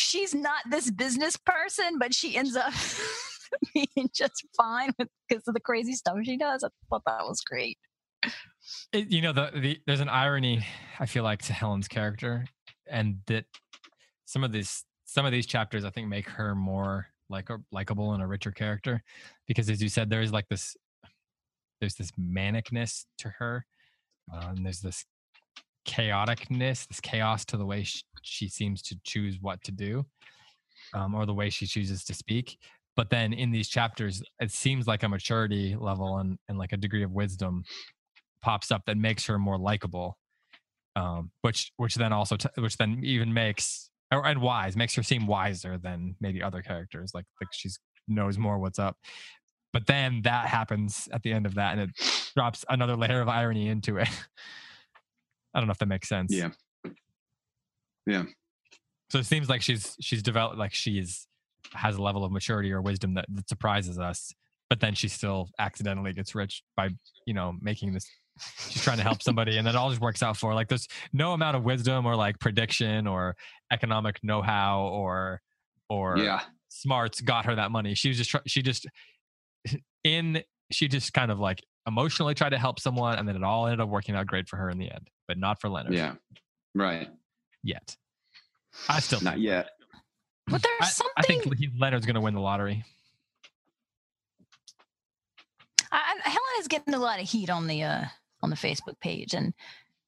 [0.00, 2.72] She's not this business person, but she ends up
[3.74, 6.64] being just fine because of the crazy stuff she does.
[6.64, 7.78] I thought that was great.
[8.92, 10.64] It, you know, the, the there's an irony
[10.98, 12.46] I feel like to Helen's character,
[12.88, 13.44] and that
[14.26, 18.22] some of these some of these chapters I think make her more like likable and
[18.22, 19.02] a richer character,
[19.46, 20.76] because as you said, there is like this
[21.80, 23.64] there's this manicness to her,
[24.32, 25.04] uh, and there's this
[25.86, 30.04] chaoticness, this chaos to the way she, she seems to choose what to do,
[30.94, 32.58] um, or the way she chooses to speak.
[32.96, 36.76] But then in these chapters, it seems like a maturity level and, and like a
[36.76, 37.64] degree of wisdom
[38.42, 40.16] pops up that makes her more likable
[40.96, 45.02] um which which then also t- which then even makes or and wise makes her
[45.02, 47.78] seem wiser than maybe other characters like like she's
[48.08, 48.96] knows more what's up
[49.72, 51.90] but then that happens at the end of that and it
[52.34, 54.08] drops another layer of irony into it
[55.54, 56.50] i don't know if that makes sense Yeah.
[58.06, 58.24] Yeah.
[59.10, 61.26] so it seems like she's she's developed like she's
[61.72, 64.32] has a level of maturity or wisdom that, that surprises us
[64.68, 66.88] but then she still accidentally gets rich by
[67.26, 68.08] you know making this
[68.70, 70.88] she's trying to help somebody and it all just works out for her like there's
[71.12, 73.36] no amount of wisdom or like prediction or
[73.72, 75.40] economic know-how or
[75.88, 76.40] or Yeah.
[76.68, 78.86] smarts got her that money she was just she just
[80.04, 80.42] in
[80.72, 83.80] she just kind of like emotionally tried to help someone and then it all ended
[83.80, 86.14] up working out great for her in the end but not for leonard Yeah.
[86.74, 87.08] Right.
[87.62, 87.96] yet
[88.88, 89.70] i still Not yet.
[90.46, 91.12] But there's I, something.
[91.16, 91.44] I think
[91.78, 92.84] leonard's going to win the lottery
[95.92, 98.04] I, I- Helen is getting a lot of heat on the uh,
[98.42, 99.52] on the Facebook page, and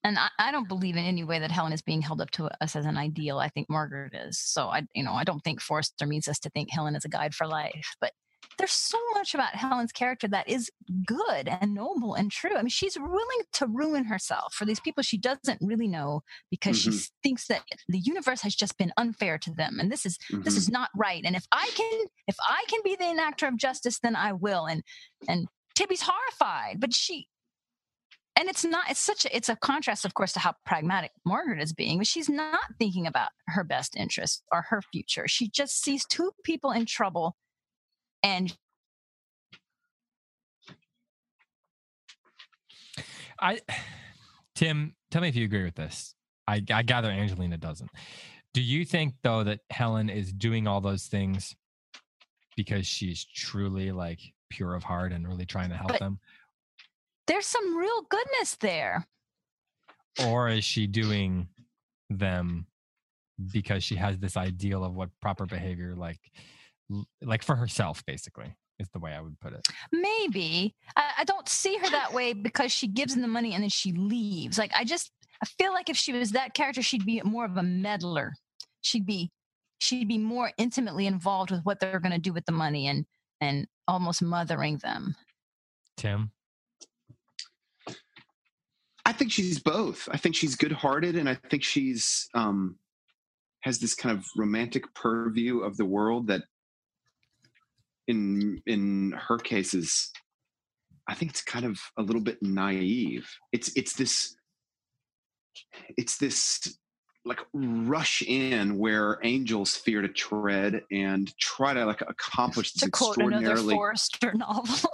[0.04, 2.48] and I, I don't believe in any way that Helen is being held up to
[2.62, 3.38] us as an ideal.
[3.38, 4.38] I think Margaret is.
[4.38, 7.08] So I, you know, I don't think Forster means us to think Helen is a
[7.08, 7.96] guide for life.
[8.00, 8.12] But
[8.59, 10.70] there's so much about Helen's character that is
[11.07, 12.55] good and noble and true.
[12.57, 16.76] I mean, she's willing to ruin herself for these people she doesn't really know because
[16.78, 16.94] she Mhm.
[16.94, 20.55] s- thinks that the universe has just been unfair to them, and this is this
[20.55, 20.59] Mhm.
[20.59, 23.98] is not right and if i can if i can be the enactor of justice
[24.00, 24.82] then i will and
[25.28, 27.28] and tibby's horrified but she
[28.36, 31.61] and it's not it's such a it's a contrast of course to how pragmatic margaret
[31.62, 35.82] is being but she's not thinking about her best interest or her future she just
[35.82, 37.36] sees two people in trouble
[38.22, 38.56] and
[43.38, 43.60] I,
[44.54, 46.14] Tim, tell me if you agree with this.
[46.46, 47.90] I, I gather Angelina doesn't.
[48.54, 51.54] Do you think though that Helen is doing all those things
[52.56, 54.20] because she's truly like
[54.50, 56.18] pure of heart and really trying to help But- them,
[57.26, 59.06] there's some real goodness there
[60.26, 61.48] or is she doing
[62.10, 62.66] them
[63.52, 66.20] because she has this ideal of what proper behavior like,
[67.22, 69.66] like for herself, basically, is the way I would put it.
[69.93, 73.62] maybe I, I don't see her that way because she gives them the money and
[73.62, 75.12] then she leaves like i just
[75.43, 78.32] i feel like if she was that character she'd be more of a meddler
[78.80, 79.30] she'd be
[79.78, 83.07] she'd be more intimately involved with what they're going to do with the money and
[83.40, 85.14] and almost mothering them
[85.97, 86.32] Tim.
[89.05, 90.09] I think she's both.
[90.11, 92.76] I think she's good-hearted, and I think she's um,
[93.62, 96.43] has this kind of romantic purview of the world that,
[98.09, 100.11] in in her cases,
[101.09, 103.28] I think it's kind of a little bit naive.
[103.53, 104.36] It's it's this
[105.96, 106.78] it's this
[107.24, 112.90] like rush in where angels fear to tread and try to like accomplish this to
[112.90, 114.90] quote another Forster novel.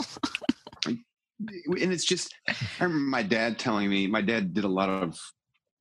[0.86, 5.16] and it's just i remember my dad telling me my dad did a lot of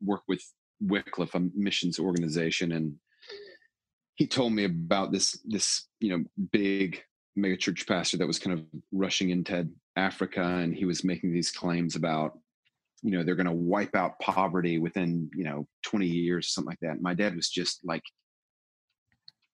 [0.04, 0.42] work with
[0.80, 2.94] wycliffe a missions organization and
[4.16, 7.02] he told me about this this you know big
[7.38, 11.96] megachurch pastor that was kind of rushing into africa and he was making these claims
[11.96, 12.38] about
[13.04, 16.80] you know they're going to wipe out poverty within you know 20 years something like
[16.82, 18.04] that and my dad was just like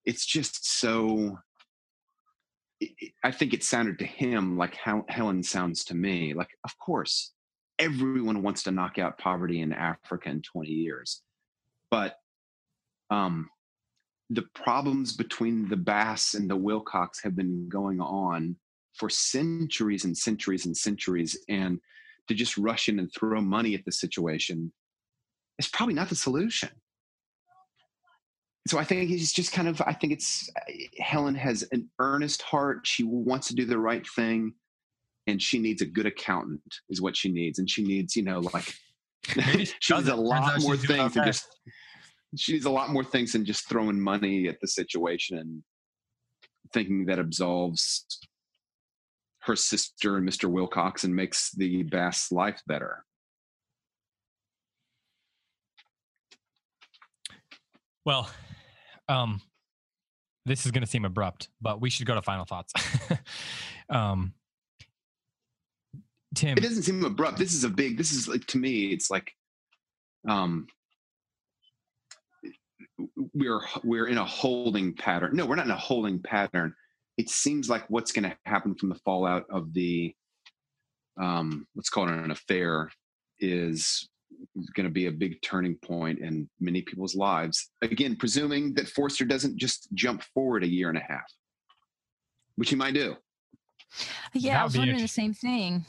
[0.04, 1.38] it's just so
[3.22, 6.34] I think it sounded to him like how Helen sounds to me.
[6.34, 7.32] Like, of course,
[7.78, 11.22] everyone wants to knock out poverty in Africa in 20 years.
[11.90, 12.16] But
[13.10, 13.48] um,
[14.30, 18.56] the problems between the Basts and the Wilcox have been going on
[18.94, 21.38] for centuries and centuries and centuries.
[21.48, 21.80] And
[22.28, 24.72] to just rush in and throw money at the situation
[25.58, 26.70] is probably not the solution
[28.66, 29.80] so I think he's just kind of.
[29.82, 30.50] I think it's
[30.98, 32.80] Helen has an earnest heart.
[32.84, 34.54] She wants to do the right thing,
[35.26, 36.62] and she needs a good accountant.
[36.88, 38.74] Is what she needs, and she needs, you know, like
[39.80, 41.46] she needs a lot more things than just.
[42.36, 45.62] She needs a lot more things than just throwing money at the situation and
[46.72, 48.06] thinking that absolves
[49.40, 50.50] her sister and Mr.
[50.50, 53.04] Wilcox and makes the Basts' life better.
[58.04, 58.28] Well,
[59.08, 59.40] um,
[60.46, 62.72] this is going to seem abrupt, but we should go to final thoughts.
[63.88, 64.34] um,
[66.34, 67.38] Tim, it doesn't seem abrupt.
[67.38, 67.96] This is a big.
[67.96, 68.86] This is like to me.
[68.86, 69.32] It's like,
[70.28, 70.66] um,
[73.34, 75.36] we're we're in a holding pattern.
[75.36, 76.74] No, we're not in a holding pattern.
[77.16, 80.14] It seems like what's going to happen from the fallout of the,
[81.20, 82.90] um, let's call it an affair,
[83.38, 84.08] is
[84.74, 87.70] going to be a big turning point in many people's lives.
[87.82, 91.32] Again, presuming that Forster doesn't just jump forward a year and a half,
[92.56, 93.16] which he might do.
[94.32, 95.86] yeah, That I was be wondering the same thing.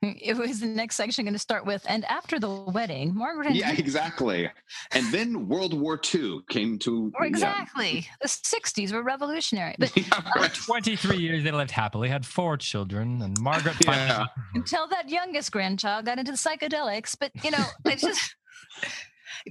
[0.20, 3.56] It was the next section going to start with, and after the wedding, Margaret and
[3.56, 4.48] Yeah, exactly.
[4.92, 7.10] And then World War II came to.
[7.18, 7.28] Or yeah.
[7.28, 8.06] exactly.
[8.20, 9.74] The 60s were revolutionary.
[9.78, 10.54] But Yeah, right.
[10.54, 14.26] 23 years they lived happily, had four children, and Margaret finally Yeah.
[14.54, 17.16] until that youngest grandchild got into the psychedelics.
[17.18, 18.36] But, you know, it's just.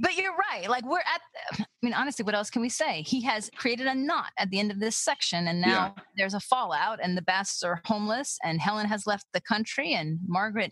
[0.01, 0.69] But you're right.
[0.69, 1.21] Like we're at.
[1.59, 3.01] I mean, honestly, what else can we say?
[3.03, 6.39] He has created a knot at the end of this section, and now there's a
[6.39, 10.71] fallout, and the Basts are homeless, and Helen has left the country, and Margaret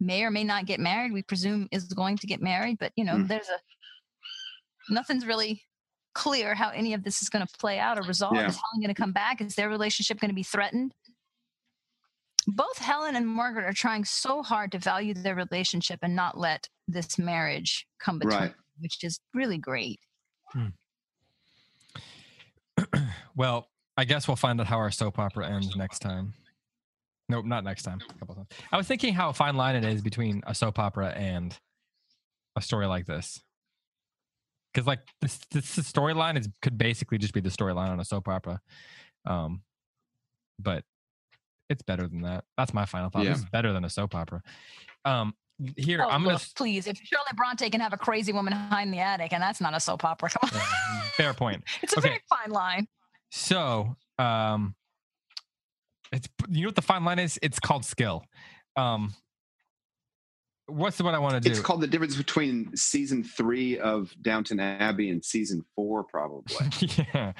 [0.00, 1.12] may or may not get married.
[1.12, 3.26] We presume is going to get married, but you know, Hmm.
[3.26, 3.58] there's a
[4.92, 5.62] nothing's really
[6.14, 8.34] clear how any of this is going to play out or resolve.
[8.34, 8.48] Yeah.
[8.48, 9.40] Is Helen going to come back?
[9.40, 10.92] Is their relationship going to be threatened?
[12.46, 16.68] Both Helen and Margaret are trying so hard to value their relationship and not let
[16.88, 18.54] this marriage come between, Right.
[18.80, 20.00] which is really great.
[23.34, 26.34] Well, I guess we'll find out how our soap opera ends next time.
[27.28, 28.00] Nope, not next time.
[28.10, 28.48] A couple times.
[28.70, 31.56] I was thinking how fine line it is between a soap opera and
[32.56, 33.40] a story like this.
[34.72, 38.28] Because like this, this storyline is could basically just be the storyline on a soap
[38.28, 38.60] opera,
[39.26, 39.62] um,
[40.58, 40.84] but
[41.70, 42.44] it's better than that.
[42.58, 43.24] That's my final thought.
[43.24, 43.30] Yeah.
[43.30, 44.42] This is better than a soap opera.
[45.04, 45.34] Um,
[45.76, 48.82] here Oh, I'm gonna look, please, if Charlotte Bronte can have a crazy woman hide
[48.82, 50.58] in the attic, and that's not a soap opera, come on.
[50.58, 51.62] Yeah, fair point.
[51.82, 52.08] It's a Okay.
[52.08, 52.86] very fine line.
[53.30, 54.74] So, um,
[56.12, 57.38] it's you know what the fine line is?
[57.42, 58.24] It's called skill.
[58.76, 59.14] Um,
[60.66, 61.50] what's the one I want to do?
[61.50, 66.54] It's called the difference between season three of Downton Abbey and season four, probably.
[67.14, 67.32] yeah,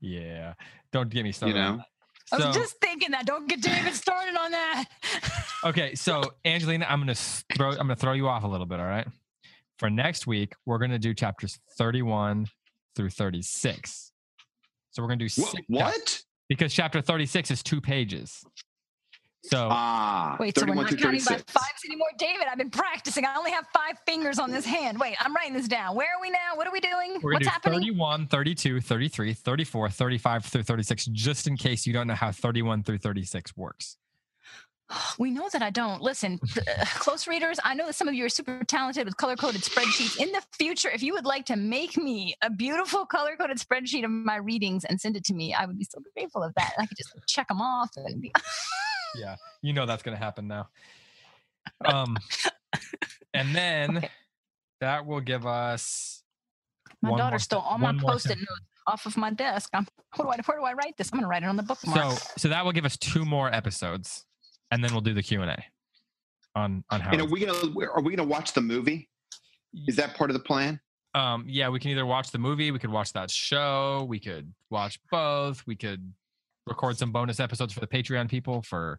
[0.00, 0.54] yeah.
[0.92, 1.56] Don't get me started.
[1.58, 1.82] on know?
[2.30, 2.40] That.
[2.42, 3.26] I was So, just thinking that.
[3.26, 4.84] Don't get David started on that.
[5.64, 8.80] okay, so Angelina, I'm gonna throw I'm gonna throw you off a little bit.
[8.80, 9.06] All right.
[9.78, 12.46] For next week, we're gonna do chapters 31
[12.96, 14.12] through 36.
[14.90, 16.22] So we're gonna do Wha- six chap- what?
[16.48, 18.44] because chapter 36 is two pages.
[19.44, 22.46] So Ah, Wait, so we're not through counting by fives anymore, David.
[22.50, 23.24] I've been practicing.
[23.24, 24.98] I only have five fingers on this hand.
[24.98, 25.94] Wait, I'm writing this down.
[25.94, 26.56] Where are we now?
[26.56, 27.14] What are we doing?
[27.22, 27.80] We're going What's do happening?
[27.80, 32.82] 31, 32, 33, 34, 35 through 36, just in case you don't know how 31
[32.82, 33.96] through 36 works.
[35.18, 36.00] We know that I don't.
[36.00, 39.36] Listen, uh, close readers, I know that some of you are super talented with color
[39.36, 40.18] coded spreadsheets.
[40.18, 44.04] In the future, if you would like to make me a beautiful color coded spreadsheet
[44.04, 46.72] of my readings and send it to me, I would be so grateful of that.
[46.78, 48.32] I could just check them off and be.
[49.14, 50.68] yeah, you know that's going to happen now.
[51.84, 52.16] Um,
[53.34, 54.10] and then Okay.
[54.80, 56.22] that will give us.
[57.02, 59.70] My daughter more stole all my post-it notes off of my desk.
[59.72, 59.86] I'm,
[60.16, 61.10] where do I where do I write this?
[61.12, 64.24] I'm gonna write it on the So, so that will give us two more episodes,
[64.70, 65.64] and then we'll do the Q and A
[66.54, 67.12] on on how.
[67.12, 69.08] And are we gonna are we gonna watch the movie?
[69.86, 70.80] Is that part of the plan?
[71.14, 74.52] um, yeah, we can either watch the movie, we could watch that show, we could
[74.70, 76.12] watch both, we could
[76.68, 78.98] record some bonus episodes for the Patreon people for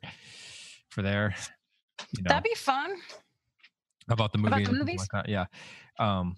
[0.89, 1.33] for their,
[2.15, 2.95] you know, That'd be fun.
[4.09, 5.07] about the movie, About the movies?
[5.13, 5.27] like.
[5.27, 5.45] Yeah.
[5.99, 6.35] Um,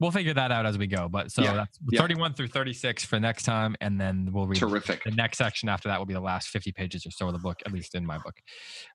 [0.00, 1.08] we'll figure that out as we go.
[1.08, 2.00] But so Yeah, that's yeah.
[2.00, 5.02] 31 through 36 for next time, and then we'll read Terrific.
[5.04, 7.38] the next section after that will be the last 50 pages or so of the
[7.40, 8.36] book, at least in my book.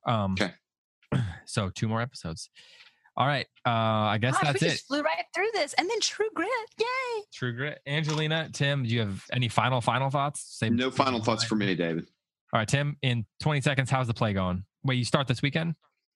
[0.07, 0.53] Um, Okay.
[1.45, 2.49] So two more episodes.
[3.15, 3.45] All right.
[3.65, 4.71] Uh, I guess Gosh, that's we it.
[4.71, 6.49] just flew right through this, and then True Grit,
[6.79, 7.23] yay!
[7.33, 7.79] True grit.
[7.87, 10.41] Angelina, Tim, do you have any final final thoughts?
[10.57, 12.05] Say No final thoughts for me, David.
[12.53, 12.97] All right, Tim.
[13.01, 14.63] In 20 seconds, how's the play going?
[14.83, 15.75] Wait, you start this weekend?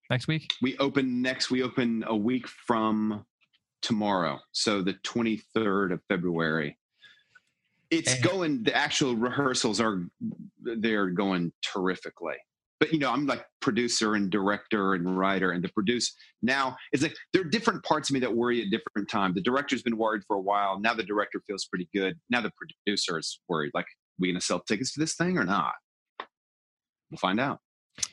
[0.10, 0.50] Next week?
[0.62, 1.52] We open next.
[1.52, 3.26] We open a week from
[3.82, 6.78] tomorrow, so the twenty third of February.
[7.92, 8.64] It's And- going.
[8.64, 10.04] The actual rehearsals are
[10.62, 12.36] they're going terrifically.
[12.80, 17.04] But you know, I'm like producer and director and writer, and the produce now it's
[17.04, 19.36] like there are different parts of me that worry at different times.
[19.36, 20.80] The director's been worried for a while.
[20.80, 22.18] Now the director feels pretty good.
[22.30, 22.52] Now the
[22.86, 23.72] producer is worried.
[23.74, 23.88] Like,
[24.20, 25.74] we gonna sell tickets to this thing or not?
[27.10, 27.60] We'll find out.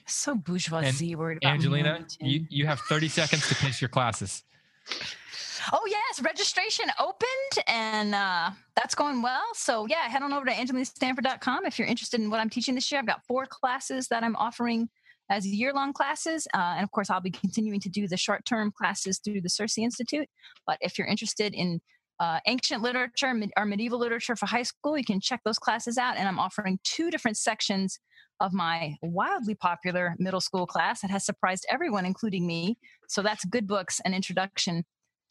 [0.07, 4.43] So bourgeoisie worried about Angelina, you, you have 30 seconds to pitch your classes.
[5.73, 9.45] Oh yes, registration opened and uh, that's going well.
[9.55, 12.91] So yeah, head on over to angelinastanford.com if you're interested in what I'm teaching this
[12.91, 13.01] year.
[13.01, 14.89] I've got four classes that I'm offering
[15.31, 19.21] as year-long classes, uh, and of course, I'll be continuing to do the short-term classes
[19.25, 20.29] through the CiRCE Institute.
[20.67, 21.81] But if you're interested in
[22.21, 25.99] uh, ancient literature med- or medieval literature for high school, you can check those classes
[25.99, 26.17] out.
[26.17, 27.99] And I'm offering two different sections
[28.41, 32.77] of my wildly popular middle school class that has surprised everyone, including me.
[33.09, 34.85] So that's good books, an introduction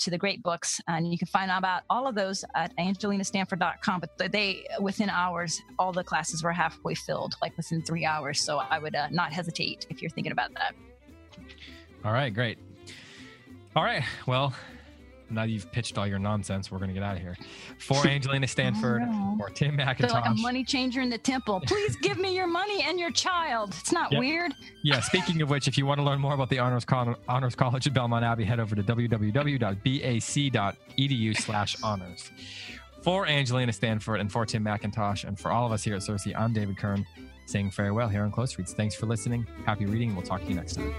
[0.03, 0.79] to the great books.
[0.87, 4.01] And you can find out about all of those at angelinastanford.com.
[4.01, 8.41] But they, within hours, all the classes were halfway filled, like within three hours.
[8.41, 10.75] So I would uh, not hesitate if you're thinking about that.
[12.05, 12.57] All right, great.
[13.75, 14.53] All right, well,
[15.34, 16.71] now you've pitched all your nonsense.
[16.71, 17.38] We're going to get out of here.
[17.79, 19.01] For Angelina Stanford
[19.39, 21.61] or Tim feel like a money changer in the temple.
[21.65, 23.75] Please give me your money and your child.
[23.79, 24.19] It's not Yep.
[24.19, 24.53] weird.
[24.84, 27.55] Yeah, speaking of which, if you want to learn more about the Honors, Con- Honors
[27.55, 29.77] College at Belmont Abbey, head over to www.bac.edu
[31.38, 32.31] slash honors.
[33.01, 36.34] For Angelina Stanford and for Tim McIntosh and for all of us here at CiRCE,
[36.39, 37.05] I'm David Kern
[37.45, 38.73] saying farewell here on Close Reads.
[38.73, 39.45] Thanks for listening.
[39.65, 40.15] Happy reading.
[40.15, 40.93] We'll talk to you next time.